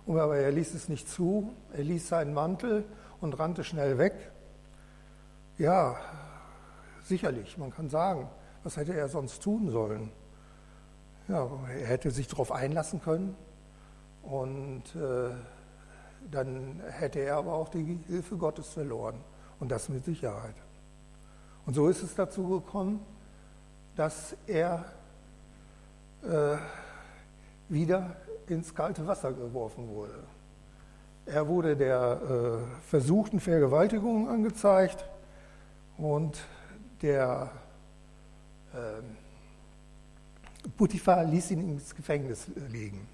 [0.07, 1.52] aber er ließ es nicht zu.
[1.72, 2.85] Er ließ seinen Mantel
[3.20, 4.14] und rannte schnell weg.
[5.59, 5.96] Ja,
[7.02, 8.28] sicherlich, man kann sagen,
[8.62, 10.11] was hätte er sonst tun sollen?
[11.28, 13.37] Ja, er hätte sich darauf einlassen können
[14.28, 15.30] und äh,
[16.30, 19.16] dann hätte er aber auch die Hilfe Gottes verloren
[19.60, 20.54] und das mit Sicherheit.
[21.66, 23.00] Und so ist es dazu gekommen,
[23.96, 24.84] dass er
[26.22, 26.56] äh,
[27.68, 28.16] wieder
[28.48, 30.18] ins kalte Wasser geworfen wurde.
[31.26, 35.04] Er wurde der äh, versuchten Vergewaltigung angezeigt
[35.96, 36.38] und
[37.00, 37.50] der
[38.74, 39.02] äh,
[40.76, 43.06] Potiphar ließ ihn ins Gefängnis legen.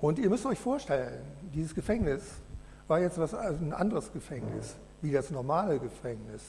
[0.00, 2.22] Und ihr müsst euch vorstellen, dieses Gefängnis
[2.86, 6.42] war jetzt was, also ein anderes Gefängnis, wie das normale Gefängnis.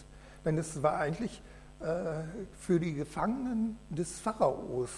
[0.46, 1.42] Denn es war eigentlich
[1.80, 2.24] äh,
[2.60, 4.90] für die Gefangenen des Pharaos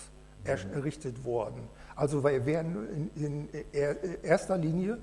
[0.44, 1.62] errichtet worden.
[1.96, 3.48] Also wären in,
[4.24, 4.98] erster Linie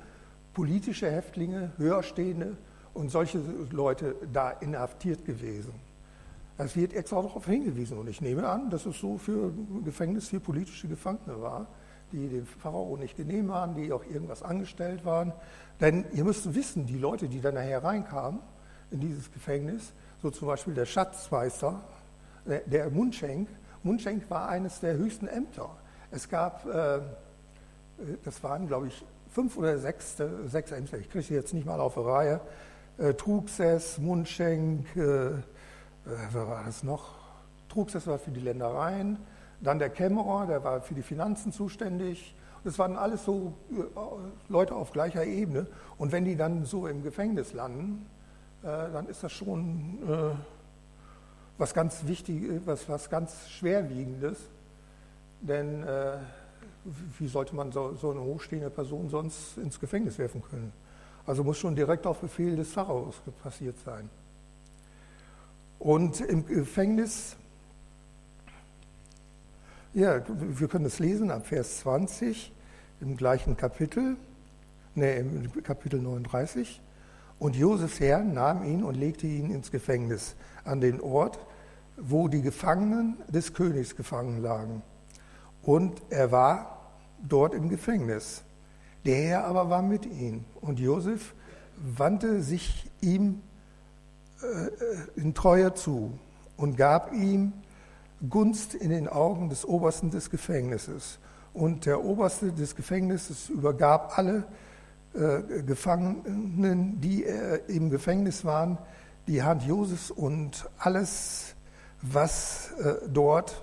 [0.53, 2.57] politische Häftlinge, Höherstehende
[2.93, 5.73] und solche Leute da inhaftiert gewesen.
[6.57, 9.53] Es wird extra darauf hingewiesen und ich nehme an, dass es so für
[9.85, 11.69] Gefängnis für politische Gefangene war,
[12.13, 15.33] die dem Pharao nicht genehm waren, die auch irgendwas angestellt waren.
[15.81, 18.41] Denn ihr müsst wissen, die Leute, die dann nachher reinkamen
[18.91, 19.93] in dieses Gefängnis,
[20.23, 21.81] so zum Beispiel der Schatzmeister,
[22.45, 23.49] der Mundschenk.
[23.83, 25.71] Mundschenk war eines der höchsten Ämter.
[26.11, 27.01] Es gab, äh,
[28.25, 30.17] das waren glaube ich fünf oder sechs,
[30.47, 32.41] sechs Ämter, ich kriege sie jetzt nicht mal auf die Reihe.
[32.97, 35.31] Äh, Truxes, Mundschenk, äh,
[36.05, 37.15] wer war das noch?
[37.69, 39.19] Truxes war für die Ländereien,
[39.61, 42.35] dann der Kämmerer, der war für die Finanzen zuständig.
[42.65, 43.55] Das waren alles so
[44.49, 45.67] Leute auf gleicher Ebene.
[45.97, 48.07] Und wenn die dann so im Gefängnis landen,
[48.63, 50.35] äh, dann ist das schon äh,
[51.57, 54.39] was ganz wichtig, was, was ganz schwerwiegendes.
[55.41, 56.19] Denn äh,
[57.19, 60.73] wie sollte man so, so, eine hochstehende Person sonst ins Gefängnis werfen können?
[61.27, 64.09] Also muss schon direkt auf Befehl des Pharaos passiert sein.
[65.79, 67.37] Und im Gefängnis,
[69.95, 72.53] ja, wir können es lesen ab Vers 20
[73.01, 74.17] im gleichen Kapitel,
[74.95, 76.81] ne, im Kapitel 39.
[77.39, 81.39] Und Josefs Herr nahm ihn und legte ihn ins Gefängnis, an den Ort,
[81.97, 84.83] wo die Gefangenen des Königs gefangen lagen.
[85.63, 86.93] Und er war
[87.27, 88.43] dort im Gefängnis.
[89.05, 90.45] Der Herr aber war mit ihm.
[90.61, 91.35] Und Josef
[91.77, 93.43] wandte sich ihm
[94.43, 96.19] äh, in Treue zu
[96.57, 97.53] und gab ihm
[98.29, 101.19] Gunst in den Augen des Obersten des Gefängnisses.
[101.55, 104.45] Und der Oberste des Gefängnisses übergab alle
[105.15, 108.79] äh, Gefangenen, die äh, im Gefängnis waren,
[109.27, 111.55] die Hand Josefs und alles,
[112.03, 113.63] was äh, dort,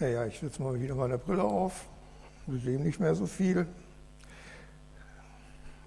[0.00, 1.86] naja, ich setze mal wieder meine Brille auf,
[2.46, 3.66] wir sehen nicht mehr so viel.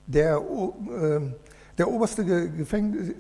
[0.08, 1.22] Der, äh,
[1.78, 3.14] der, oberste Gefängnis,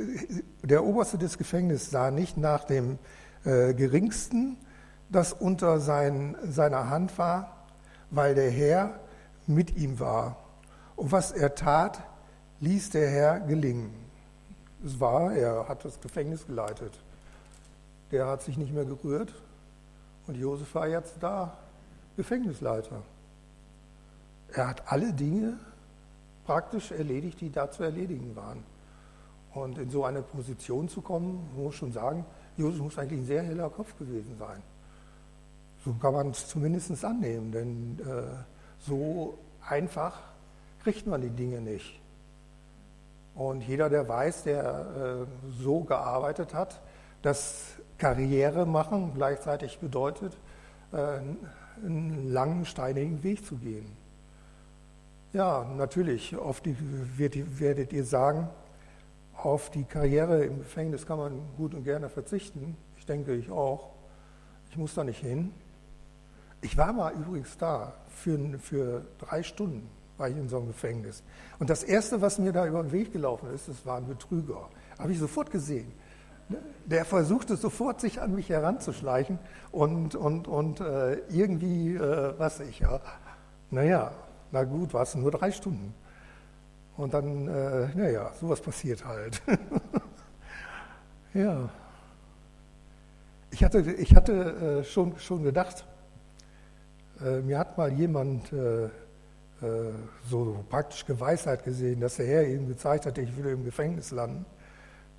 [0.63, 2.97] der Oberste des Gefängnisses sah nicht nach dem
[3.45, 4.57] äh, Geringsten,
[5.09, 7.65] das unter sein, seiner Hand war,
[8.09, 8.99] weil der Herr
[9.47, 10.37] mit ihm war.
[10.95, 12.01] Und was er tat,
[12.59, 13.93] ließ der Herr gelingen.
[14.83, 16.99] Es war, er hat das Gefängnis geleitet.
[18.11, 19.33] Der hat sich nicht mehr gerührt
[20.27, 21.57] und Josef war jetzt da,
[22.15, 23.01] Gefängnisleiter.
[24.53, 25.57] Er hat alle Dinge
[26.45, 28.63] praktisch erledigt, die da zu erledigen waren.
[29.53, 32.25] Und in so eine Position zu kommen, muss schon sagen,
[32.57, 34.61] Josef muss eigentlich ein sehr heller Kopf gewesen sein.
[35.83, 38.43] So kann man es zumindest annehmen, denn äh,
[38.79, 39.37] so
[39.67, 40.19] einfach
[40.83, 41.99] kriegt man die Dinge nicht.
[43.35, 46.81] Und jeder, der weiß, der äh, so gearbeitet hat,
[47.21, 50.37] dass Karriere machen gleichzeitig bedeutet,
[50.91, 51.19] äh,
[51.83, 53.85] einen langen, steinigen Weg zu gehen.
[55.33, 58.47] Ja, natürlich, die, werdet ihr sagen,
[59.37, 62.77] auf die Karriere im Gefängnis kann man gut und gerne verzichten.
[62.97, 63.91] Ich denke, ich auch.
[64.69, 65.53] Ich muss da nicht hin.
[66.61, 71.23] Ich war mal übrigens da für, für drei Stunden war ich in so einem Gefängnis.
[71.59, 74.69] Und das Erste, was mir da über den Weg gelaufen ist, das war ein Betrüger.
[74.97, 75.91] Habe ich sofort gesehen.
[76.85, 79.39] Der versuchte sofort, sich an mich heranzuschleichen
[79.71, 83.01] und, und, und äh, irgendwie, äh, was ich, ja.
[83.71, 84.11] Naja,
[84.51, 85.93] na gut, war es nur drei Stunden.
[86.97, 89.41] Und dann, äh, naja, sowas passiert halt.
[91.33, 91.69] ja.
[93.51, 95.85] Ich hatte, ich hatte äh, schon, schon gedacht,
[97.21, 98.89] äh, mir hat mal jemand äh, äh,
[100.29, 104.45] so praktisch Geweisheit gesehen, dass der Herr ihm gezeigt hat, ich würde im Gefängnis landen.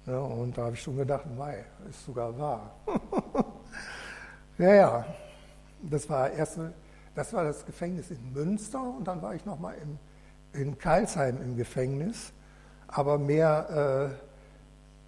[0.06, 2.76] Ja, und da habe ich schon gedacht, mei, ist sogar wahr.
[4.58, 5.06] ja, ja,
[5.82, 6.72] das war, erste,
[7.14, 9.74] das war das Gefängnis in Münster und dann war ich nochmal
[10.56, 12.32] in Karlsheim im Gefängnis,
[12.88, 14.10] aber mehr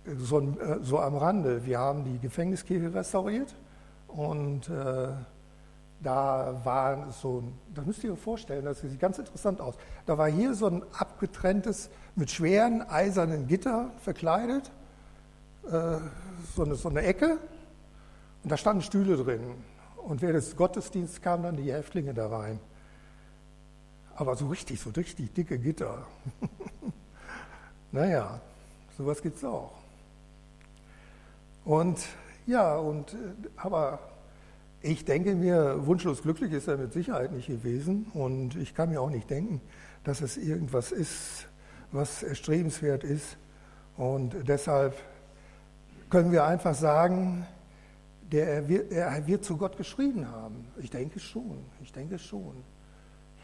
[0.07, 1.65] äh, so, äh, so, am Rande.
[1.67, 3.55] Wir haben die Gefängniskirche restauriert
[4.09, 5.09] und äh,
[6.01, 7.43] da war so,
[7.75, 9.75] das müsst ihr euch vorstellen, das sieht ganz interessant aus.
[10.07, 14.71] Da war hier so ein abgetrenntes, mit schweren eisernen Gitter verkleidet,
[15.67, 15.99] äh,
[16.55, 17.39] so, eine, so eine Ecke
[18.43, 19.41] und da standen Stühle drin.
[19.97, 22.61] Und während des Gottesdienstes kamen dann die Häftlinge da rein.
[24.19, 26.05] Aber so richtig, so richtig dicke Gitter.
[27.93, 28.41] naja,
[28.97, 29.71] sowas gibt es auch.
[31.65, 32.01] Und
[32.45, 33.17] ja, und äh,
[33.55, 34.01] aber
[34.83, 39.01] ich denke mir, wunschlos glücklich ist er mit Sicherheit nicht gewesen und ich kann mir
[39.01, 39.61] auch nicht denken,
[40.03, 41.47] dass es irgendwas ist,
[41.93, 43.37] was erstrebenswert ist.
[43.97, 44.97] Und deshalb
[46.11, 47.47] können wir einfach sagen,
[48.33, 50.67] der, er wird zu Gott geschrien haben.
[50.79, 52.65] Ich denke schon, ich denke schon.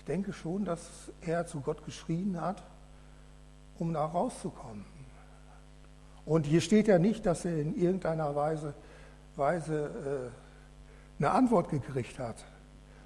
[0.05, 2.63] Ich denke schon, dass er zu Gott geschrien hat,
[3.79, 4.85] um da rauszukommen.
[6.27, 8.75] Und hier steht ja nicht, dass er in irgendeiner Weise,
[9.35, 10.31] Weise
[11.19, 12.37] äh, eine Antwort gekriegt hat,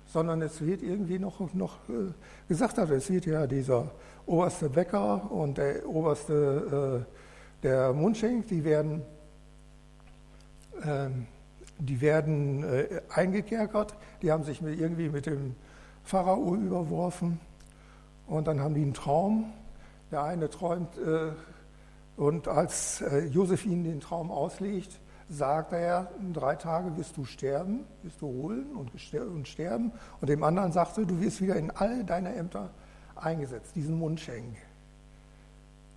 [0.07, 2.13] sondern es wird irgendwie noch, noch äh,
[2.49, 3.93] gesagt hat, es wird ja dieser
[4.27, 9.03] oberste Bäcker und der oberste äh, der Mundschenk, die werden,
[10.83, 11.11] äh,
[11.79, 15.55] die werden äh, eingekerkert, die haben sich mit, irgendwie mit dem
[16.09, 17.39] Pharao überworfen
[18.27, 19.53] und dann haben die einen Traum.
[20.11, 21.33] Der eine träumt äh,
[22.17, 27.27] und als äh, Josef ihnen den Traum auslegt, sagt er, in drei Tagen wirst du
[27.27, 29.93] sterben, wirst du holen und sterben.
[30.23, 32.71] Und dem anderen sagte, du wirst wieder in alle deine Ämter
[33.15, 34.57] eingesetzt, diesen Mundschenk.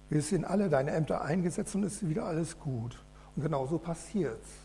[0.10, 3.02] Wirst in alle deine Ämter eingesetzt und ist wieder alles gut.
[3.38, 4.61] Und genau so passiert es.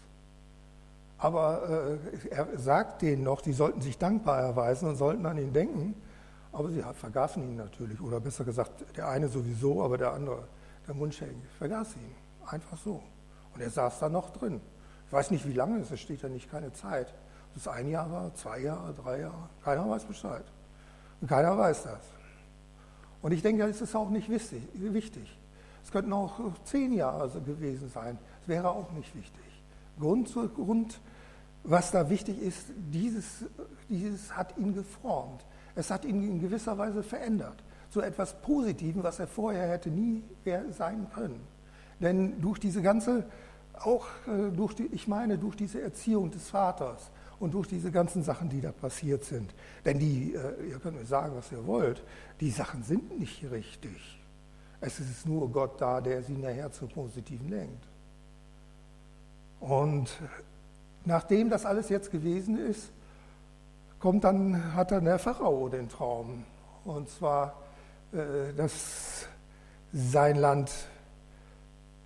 [1.18, 5.52] Aber äh, er sagt denen noch, die sollten sich dankbar erweisen und sollten an ihn
[5.52, 5.94] denken.
[6.52, 8.00] Aber sie vergaßen ihn natürlich.
[8.00, 10.44] Oder besser gesagt, der eine sowieso, aber der andere,
[10.86, 12.14] der Mundschenk, vergaß ihn.
[12.46, 13.02] Einfach so.
[13.54, 14.60] Und er saß da noch drin.
[15.06, 17.14] Ich weiß nicht, wie lange es ist, es steht ja nicht keine Zeit.
[17.50, 19.48] Ob es ein Jahr war, zwei Jahre, drei Jahre.
[19.64, 20.44] Keiner weiß Bescheid.
[21.20, 22.00] Und keiner weiß das.
[23.22, 25.38] Und ich denke, das ist auch nicht wichtig.
[25.82, 28.18] Es könnten auch zehn Jahre gewesen sein.
[28.40, 29.42] Das wäre auch nicht wichtig.
[29.98, 31.00] Grund zu Grund,
[31.66, 33.44] was da wichtig ist, dieses,
[33.88, 35.44] dieses hat ihn geformt.
[35.74, 37.62] Es hat ihn in gewisser Weise verändert.
[37.90, 40.22] Zu etwas Positivem, was er vorher hätte nie
[40.70, 41.40] sein können.
[42.00, 43.24] Denn durch diese ganze
[43.80, 48.22] auch äh, durch die, ich meine, durch diese Erziehung des Vaters und durch diese ganzen
[48.22, 49.54] Sachen, die da passiert sind.
[49.84, 52.02] Denn die, äh, ihr könnt mir sagen, was ihr wollt,
[52.40, 54.18] die Sachen sind nicht richtig.
[54.80, 57.86] Es ist nur Gott da, der sie nachher zum Positiven lenkt.
[59.60, 60.10] Und
[61.06, 62.90] nachdem das alles jetzt gewesen ist,
[63.98, 66.44] kommt dann, hat dann der Pharao den Traum.
[66.84, 67.54] Und zwar,
[68.12, 69.26] äh, dass
[69.92, 70.70] sein Land,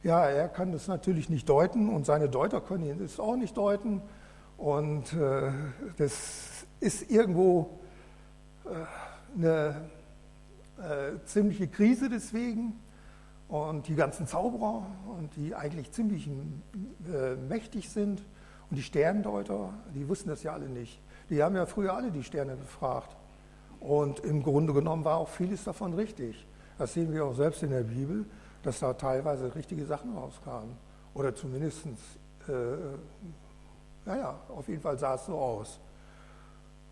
[0.03, 4.01] ja, er kann das natürlich nicht deuten und seine Deuter können das auch nicht deuten.
[4.57, 5.51] Und äh,
[5.97, 7.79] das ist irgendwo
[8.65, 9.91] äh, eine
[11.27, 12.81] ziemliche Krise deswegen.
[13.49, 14.87] Und die ganzen Zauberer,
[15.19, 16.31] und die eigentlich ziemlich
[17.49, 18.23] mächtig sind,
[18.71, 21.01] und die Sterndeuter, die wussten das ja alle nicht.
[21.29, 23.17] Die haben ja früher alle die Sterne befragt.
[23.81, 26.47] Und im Grunde genommen war auch vieles davon richtig.
[26.79, 28.25] Das sehen wir auch selbst in der Bibel,
[28.63, 30.77] dass da teilweise richtige Sachen rauskamen.
[31.15, 32.53] Oder zumindest, äh,
[34.05, 35.81] naja, auf jeden Fall sah es so aus.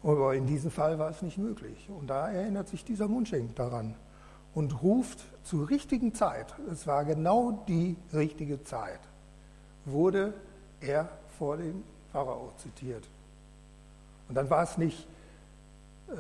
[0.03, 1.89] Aber in diesem Fall war es nicht möglich.
[1.91, 3.95] Und da erinnert sich dieser Mundschenk daran
[4.55, 9.01] und ruft zur richtigen Zeit, es war genau die richtige Zeit,
[9.85, 10.33] wurde
[10.81, 11.09] er
[11.39, 13.09] vor dem Pharao zitiert.
[14.29, 15.07] Und dann war es nicht
[16.09, 16.13] äh,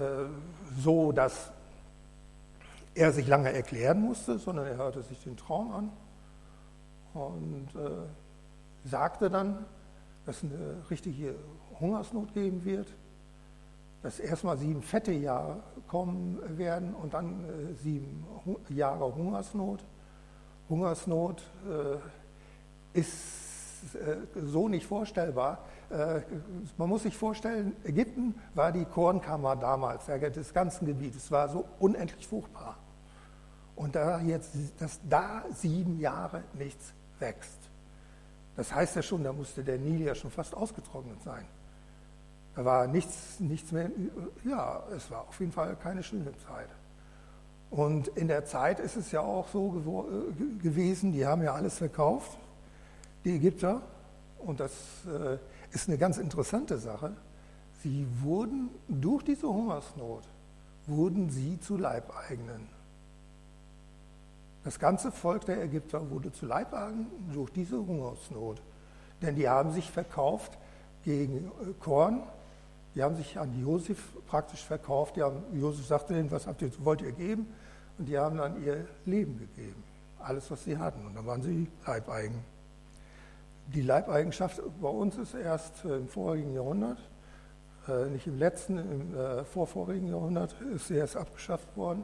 [0.78, 1.50] so, dass
[2.94, 5.92] er sich lange erklären musste, sondern er hörte sich den Traum an
[7.14, 9.64] und äh, sagte dann,
[10.24, 11.34] dass es eine richtige
[11.80, 12.88] Hungersnot geben wird
[14.00, 18.24] dass erstmal sieben fette Jahre kommen werden und dann äh, sieben
[18.68, 19.80] Jahre Hungersnot.
[20.68, 21.42] Hungersnot
[22.92, 23.47] ist
[23.94, 24.16] äh,
[24.46, 25.64] so nicht vorstellbar.
[25.90, 26.20] Äh,
[26.76, 31.24] man muss sich vorstellen, Ägypten war die Kornkammer damals des ganzen Gebietes.
[31.24, 32.76] Es war so unendlich fruchtbar.
[33.76, 37.58] Und da jetzt, dass da sieben Jahre nichts wächst,
[38.56, 41.44] das heißt ja schon, da musste der Nil ja schon fast ausgetrocknet sein.
[42.56, 43.88] Da war nichts, nichts mehr,
[44.44, 46.68] ja, es war auf jeden Fall keine schöne Zeit.
[47.70, 49.76] Und in der Zeit ist es ja auch so
[50.10, 52.36] äh, gewesen, die haben ja alles verkauft,
[53.24, 53.82] die Ägypter.
[54.38, 54.72] Und das
[55.06, 55.38] äh,
[55.72, 57.12] ist eine ganz interessante Sache.
[57.82, 60.24] Sie wurden durch diese Hungersnot,
[60.86, 62.68] wurden sie zu Leibeigenen.
[64.64, 68.60] Das ganze Volk der Ägypter wurde zu Leibeigenen durch diese Hungersnot.
[69.22, 70.58] Denn die haben sich verkauft
[71.04, 72.22] gegen äh, Korn,
[72.94, 75.14] die haben sich an Josef praktisch verkauft.
[75.14, 77.46] Die haben, Josef sagte ihnen, was habt ihr, wollt ihr geben?
[77.96, 79.84] Und die haben dann ihr Leben gegeben.
[80.18, 81.06] Alles, was sie hatten.
[81.06, 82.42] Und dann waren sie Leibeigen.
[83.74, 86.98] Die Leibeigenschaft bei uns ist erst im vorigen Jahrhundert,
[87.86, 92.02] äh, nicht im letzten, im äh, vorvorigen Jahrhundert ist sie erst abgeschafft worden.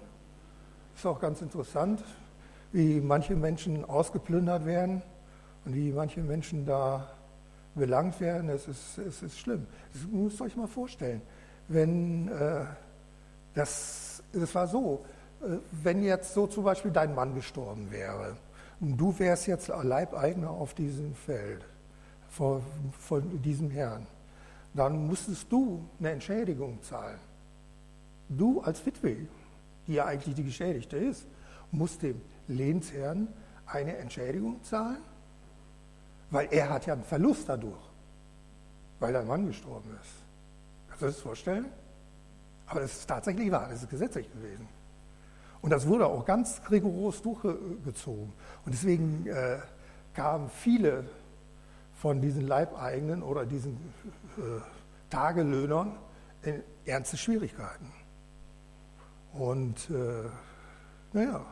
[0.94, 2.04] Ist auch ganz interessant,
[2.72, 5.00] wie manche Menschen ausgeplündert werden
[5.64, 7.08] und wie manche Menschen da
[7.74, 9.66] belangt werden, es ist, es ist schlimm.
[9.94, 11.22] Das müsst ihr euch mal vorstellen.
[11.68, 12.66] Wenn äh,
[13.54, 15.02] das, das war so,
[15.40, 18.36] äh, wenn jetzt so zum Beispiel dein Mann gestorben wäre
[18.80, 21.64] und du wärst jetzt Leibeigner auf diesem Feld
[22.28, 22.62] von,
[22.98, 24.06] von diesem Herrn,
[24.74, 27.18] dann musstest du eine Entschädigung zahlen.
[28.28, 29.28] Du als Witwe,
[29.86, 31.26] die ja eigentlich die Geschädigte ist,
[31.70, 33.28] musst dem Lehnsherrn
[33.66, 34.98] eine Entschädigung zahlen
[36.34, 37.80] weil er hat ja einen Verlust dadurch,
[38.98, 40.10] weil dein Mann gestorben ist.
[40.88, 41.66] Kannst du das vorstellen?
[42.66, 44.68] Aber das ist tatsächlich wahr, das ist gesetzlich gewesen.
[45.64, 48.34] Und das wurde auch ganz rigoros durchgezogen.
[48.66, 49.60] Und deswegen äh,
[50.12, 51.08] kamen viele
[51.94, 53.78] von diesen Leibeigenen oder diesen
[54.36, 54.60] äh,
[55.08, 55.96] Tagelöhnern
[56.42, 57.90] in ernste Schwierigkeiten.
[59.32, 60.28] Und äh,
[61.14, 61.46] naja,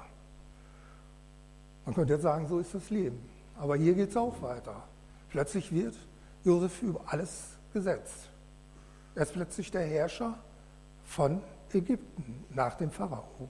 [1.86, 3.18] man könnte jetzt sagen, so ist das Leben.
[3.56, 4.82] Aber hier geht es auch weiter.
[5.30, 5.96] Plötzlich wird
[6.44, 8.28] Josef über alles gesetzt.
[9.14, 10.38] Er ist plötzlich der Herrscher
[11.02, 11.40] von
[11.72, 13.48] Ägypten nach dem Pharao.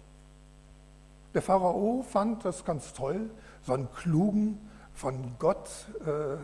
[1.34, 3.30] Der Pharao fand das ganz toll,
[3.62, 4.58] so einen klugen,
[4.94, 5.68] von Gott
[6.00, 6.36] äh,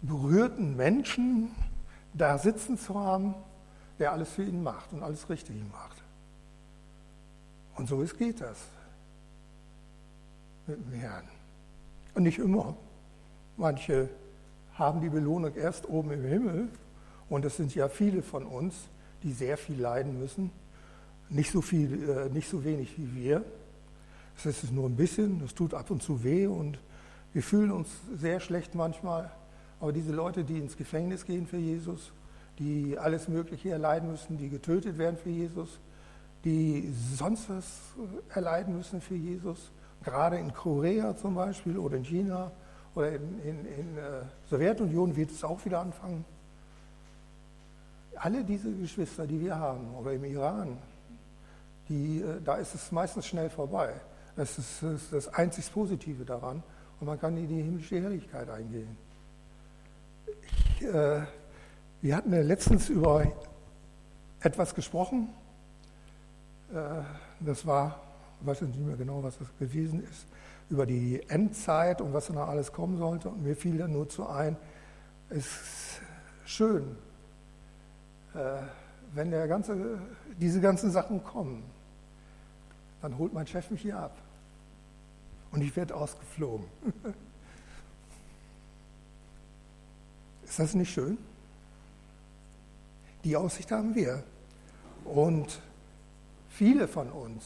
[0.00, 1.54] berührten Menschen
[2.14, 3.34] da sitzen zu haben,
[3.98, 6.02] der alles für ihn macht und alles richtig macht.
[7.76, 8.58] Und so ist, geht das
[10.66, 11.24] mit dem Herrn.
[12.14, 12.76] Und nicht immer.
[13.56, 14.08] Manche
[14.74, 16.68] haben die Belohnung erst oben im Himmel.
[17.28, 18.74] Und es sind ja viele von uns,
[19.22, 20.50] die sehr viel leiden müssen.
[21.28, 23.44] Nicht so, viel, äh, nicht so wenig wie wir.
[24.44, 26.78] Es ist nur ein bisschen, es tut ab und zu weh und
[27.32, 29.30] wir fühlen uns sehr schlecht manchmal.
[29.80, 32.12] Aber diese Leute, die ins Gefängnis gehen für Jesus,
[32.58, 35.80] die alles Mögliche erleiden müssen, die getötet werden für Jesus,
[36.44, 37.64] die sonst was
[38.28, 39.72] erleiden müssen für Jesus,
[40.04, 42.52] Gerade in Korea zum Beispiel oder in China
[42.94, 46.24] oder in, in, in der äh, Sowjetunion wird es auch wieder anfangen.
[48.14, 50.78] Alle diese Geschwister, die wir haben, oder im Iran,
[51.88, 53.92] die, äh, da ist es meistens schnell vorbei.
[54.38, 56.62] Das ist, das einzig Positive daran.
[57.00, 58.96] Und man kann in die himmlische Herrlichkeit eingehen.
[60.76, 61.22] Ich, äh,
[62.00, 63.26] wir hatten ja letztens über
[64.38, 65.30] etwas gesprochen.
[66.72, 67.02] Äh,
[67.40, 68.00] das war,
[68.40, 70.28] ich weiß nicht mehr genau, was das gewesen ist,
[70.70, 73.30] über die Endzeit und was dann alles kommen sollte.
[73.30, 74.56] Und mir fiel dann nur zu ein,
[75.30, 76.00] es ist
[76.44, 76.96] schön,
[78.34, 78.38] äh,
[79.14, 79.98] wenn der ganze,
[80.40, 81.64] diese ganzen Sachen kommen,
[83.02, 84.16] dann holt mein Chef mich hier ab.
[85.50, 86.66] Und ich werde ausgeflogen.
[90.44, 91.18] Ist das nicht schön?
[93.24, 94.24] Die Aussicht haben wir.
[95.04, 95.60] Und
[96.48, 97.44] viele von uns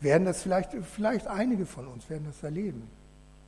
[0.00, 2.88] werden das vielleicht, vielleicht einige von uns werden das erleben.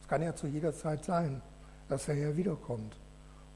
[0.03, 1.43] Es kann ja zu jeder Zeit sein,
[1.89, 2.97] dass der Herr wiederkommt.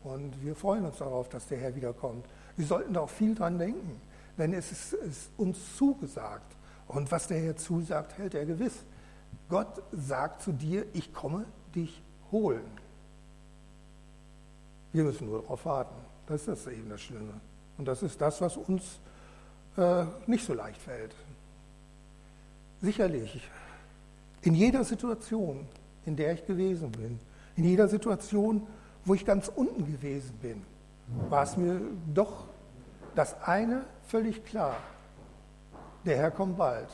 [0.05, 2.25] Und wir freuen uns darauf, dass der Herr wiederkommt.
[2.57, 4.01] Wir sollten da auch viel dran denken,
[4.37, 6.57] denn es ist, ist uns zugesagt.
[6.89, 8.75] Und was der Herr zusagt, hält er gewiss.
[9.49, 12.65] Gott sagt zu dir, ich komme dich holen.
[14.93, 15.95] Wir müssen nur darauf warten.
[16.27, 17.41] Das ist das eben das Schlimme.
[17.79, 18.99] Und das ist das, was uns
[19.77, 21.15] äh, nicht so leicht fällt.
[22.81, 23.49] Sicherlich,
[24.43, 25.67] in jeder Situation,
[26.05, 27.19] in der ich gewesen bin,
[27.57, 28.67] in jeder Situation,
[29.05, 30.63] wo ich ganz unten gewesen bin,
[31.29, 31.81] war es mir
[32.13, 32.45] doch
[33.15, 34.77] das eine völlig klar.
[36.05, 36.89] Der Herr kommt bald.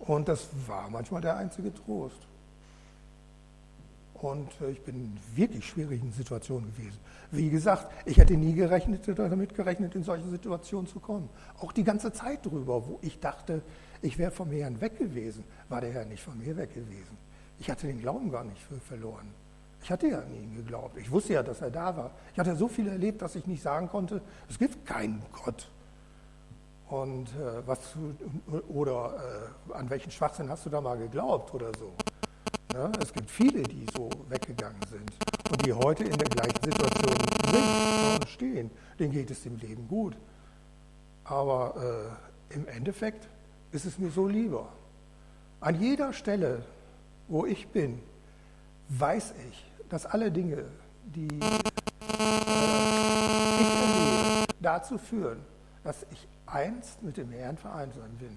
[0.00, 2.26] Und das war manchmal der einzige Trost.
[4.14, 6.98] Und äh, ich bin in wirklich schwierigen Situationen gewesen.
[7.30, 11.28] Wie gesagt, ich hätte nie gerechnet, damit gerechnet, in solche Situationen zu kommen.
[11.60, 13.62] Auch die ganze Zeit drüber, wo ich dachte,
[14.02, 17.16] ich wäre vom Herrn weg gewesen, war der Herr nicht von mir weg gewesen.
[17.58, 19.28] Ich hatte den Glauben gar nicht verloren.
[19.82, 20.96] Ich hatte ja an ihn geglaubt.
[20.98, 22.10] Ich wusste ja, dass er da war.
[22.32, 25.68] Ich hatte so viel erlebt, dass ich nicht sagen konnte, es gibt keinen Gott.
[26.90, 27.78] Und äh, was
[28.68, 29.14] oder
[29.70, 31.92] äh, an welchen Schwachsinn hast du da mal geglaubt oder so?
[32.74, 35.10] Ja, es gibt viele, die so weggegangen sind
[35.50, 37.14] und die heute in der gleichen Situation
[37.48, 38.70] sind und stehen.
[38.98, 40.16] Denen geht es im Leben gut.
[41.22, 42.16] Aber
[42.50, 43.28] äh, im Endeffekt
[43.70, 44.68] ist es mir so lieber.
[45.60, 46.64] An jeder Stelle,
[47.28, 48.02] wo ich bin,
[48.88, 50.64] weiß ich, dass alle Dinge,
[51.04, 51.58] die äh,
[53.60, 55.38] ich erlebe, dazu führen,
[55.84, 58.36] dass ich einst mit dem Herrn vereint sein bin.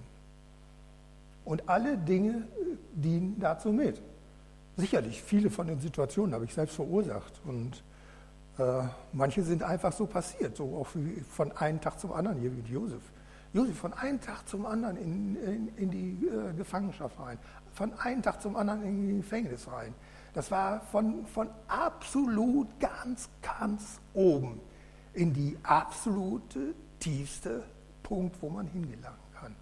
[1.44, 2.46] Und alle Dinge
[2.94, 4.00] dienen dazu mit.
[4.76, 7.82] Sicherlich, viele von den Situationen habe ich selbst verursacht und
[8.58, 8.82] äh,
[9.12, 10.88] manche sind einfach so passiert, so auch
[11.30, 13.02] von einem Tag zum anderen, hier wie Josef.
[13.52, 17.38] Josef von einem Tag zum anderen in, in, in die äh, Gefangenschaft rein,
[17.72, 19.94] von einem Tag zum anderen in die Gefängnis rein.
[20.32, 24.60] Das war von, von absolut ganz, ganz oben
[25.12, 26.74] in die absolute
[27.04, 27.62] tiefste
[28.02, 29.54] Punkt, wo man hingelangen kann.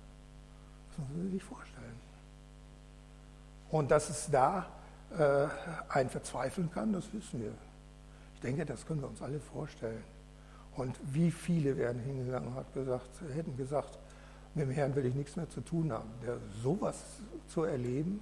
[0.88, 2.00] Das muss man sich vorstellen.
[3.70, 4.66] Und dass es da
[5.18, 5.48] äh,
[5.88, 7.52] ein verzweifeln kann, das wissen wir.
[8.34, 10.04] Ich denke, das können wir uns alle vorstellen.
[10.76, 13.98] Und wie viele werden hingegangen und hat gesagt, hätten gesagt,
[14.54, 16.08] mit dem Herrn will ich nichts mehr zu tun haben.
[16.24, 17.02] Der, sowas
[17.48, 18.20] zu erleben,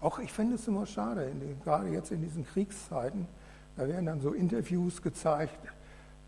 [0.00, 3.26] auch ich finde es immer schade, den, gerade jetzt in diesen Kriegszeiten,
[3.76, 5.58] da werden dann so Interviews gezeigt.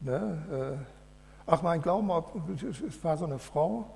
[0.00, 1.01] Ne, äh,
[1.46, 2.10] ach, mein Glauben,
[2.54, 3.86] es war so eine Frau,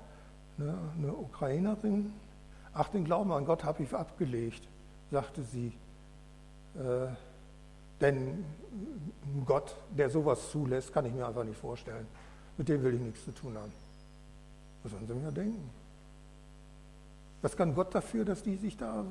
[0.57, 2.13] ne, eine Ukrainerin,
[2.73, 4.67] ach, den Glauben an Gott habe ich abgelegt,
[5.11, 5.73] sagte sie.
[6.75, 7.07] Äh,
[7.99, 8.45] denn
[9.25, 12.07] ein Gott, der sowas zulässt, kann ich mir einfach nicht vorstellen.
[12.57, 13.71] Mit dem will ich nichts zu tun haben.
[14.83, 15.69] Was sollen Sie mir denken?
[17.41, 19.03] Was kann Gott dafür, dass die sich da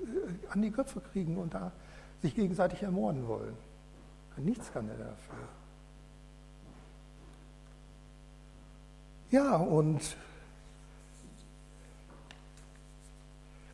[0.00, 1.72] äh, an die Köpfe kriegen und da
[2.20, 3.56] sich gegenseitig ermorden wollen?
[4.36, 5.48] Nichts kann er dafür.
[9.32, 10.14] Ja, und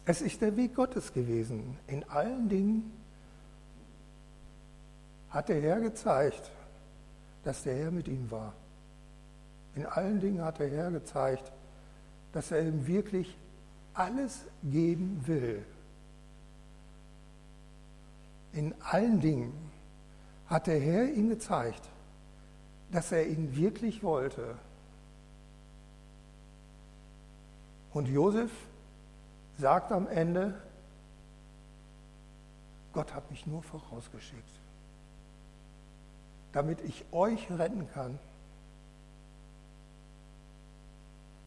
[0.04, 1.76] es ist der Weg Gottes gewesen.
[1.88, 2.92] In allen Dingen
[5.30, 6.52] hat der Herr gezeigt,
[7.42, 8.52] dass der Herr mit ihm war.
[9.74, 11.50] In allen Dingen hat der Herr gezeigt,
[12.32, 13.36] dass er ihm wirklich
[13.94, 15.64] alles geben will.
[18.52, 19.52] In allen Dingen
[20.46, 21.82] hat der Herr ihm gezeigt,
[22.92, 24.56] dass er ihn wirklich wollte.
[27.98, 28.50] Und Josef
[29.58, 30.54] sagt am Ende,
[32.92, 34.58] Gott hat mich nur vorausgeschickt
[36.52, 38.18] damit ich euch retten kann.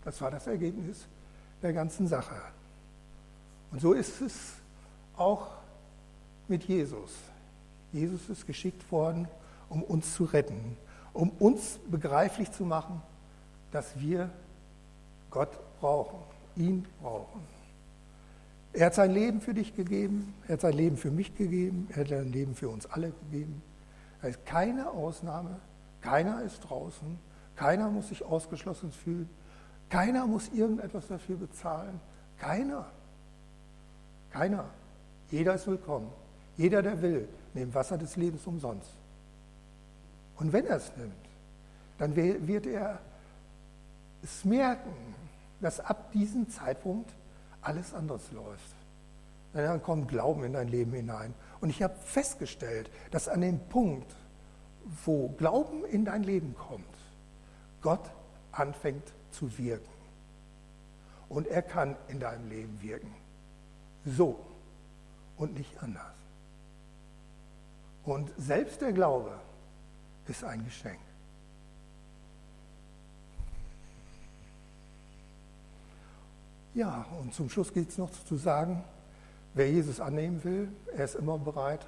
[0.03, 1.05] Das war das Ergebnis
[1.61, 2.35] der ganzen Sache.
[3.71, 4.53] Und so ist es
[5.15, 5.49] auch
[6.47, 7.11] mit Jesus.
[7.91, 9.27] Jesus ist geschickt worden,
[9.69, 10.77] um uns zu retten,
[11.13, 13.01] um uns begreiflich zu machen,
[13.71, 14.29] dass wir
[15.29, 16.19] Gott brauchen.
[16.55, 17.41] Ihn brauchen.
[18.73, 22.01] Er hat sein Leben für dich gegeben, er hat sein Leben für mich gegeben, er
[22.01, 23.61] hat sein Leben für uns alle gegeben.
[24.21, 25.59] Da ist keine Ausnahme,
[26.01, 27.19] keiner ist draußen,
[27.55, 29.29] keiner muss sich ausgeschlossen fühlen,
[29.89, 31.99] keiner muss irgendetwas dafür bezahlen,
[32.39, 32.85] keiner.
[34.31, 34.65] Keiner.
[35.29, 36.09] Jeder ist willkommen.
[36.57, 38.91] Jeder, der will, nimmt Wasser des Lebens umsonst.
[40.37, 41.13] Und wenn er es nimmt,
[41.97, 42.99] dann wird er
[44.23, 45.10] es merken,
[45.61, 47.11] dass ab diesem Zeitpunkt
[47.61, 48.75] alles anders läuft.
[49.53, 51.33] Dann kommt Glauben in dein Leben hinein.
[51.59, 54.15] Und ich habe festgestellt, dass an dem Punkt,
[55.05, 56.85] wo Glauben in dein Leben kommt,
[57.81, 58.11] Gott
[58.51, 59.91] anfängt zu wirken.
[61.29, 63.13] Und er kann in deinem Leben wirken.
[64.05, 64.39] So
[65.37, 66.13] und nicht anders.
[68.03, 69.31] Und selbst der Glaube
[70.27, 70.99] ist ein Geschenk.
[76.73, 78.83] Ja, und zum Schluss geht es noch zu sagen,
[79.53, 81.85] wer Jesus annehmen will, er ist immer bereit.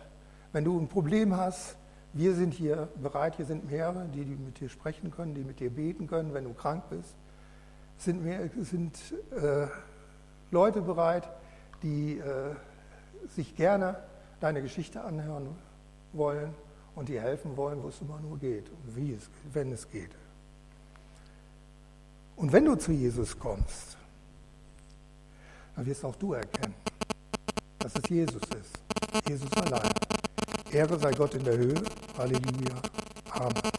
[0.51, 1.77] Wenn du ein Problem hast,
[2.11, 5.61] wir sind hier bereit, hier sind mehrere, die, die mit dir sprechen können, die mit
[5.61, 7.15] dir beten können, wenn du krank bist.
[7.97, 8.97] Sind, mehr, sind
[9.31, 9.67] äh,
[10.51, 11.29] Leute bereit,
[11.81, 12.55] die äh,
[13.29, 13.97] sich gerne
[14.41, 15.47] deine Geschichte anhören
[16.11, 16.53] wollen
[16.93, 20.11] und dir helfen wollen, wo es immer nur geht und wie es, wenn es geht.
[22.35, 23.97] Und wenn du zu Jesus kommst,
[25.75, 26.73] dann wirst auch du erkennen,
[27.79, 29.27] dass es Jesus ist.
[29.27, 29.91] Jesus allein.
[30.71, 31.83] Ehre sei Gott in der Höhe.
[32.17, 32.75] Halleluja.
[33.31, 33.72] Amen.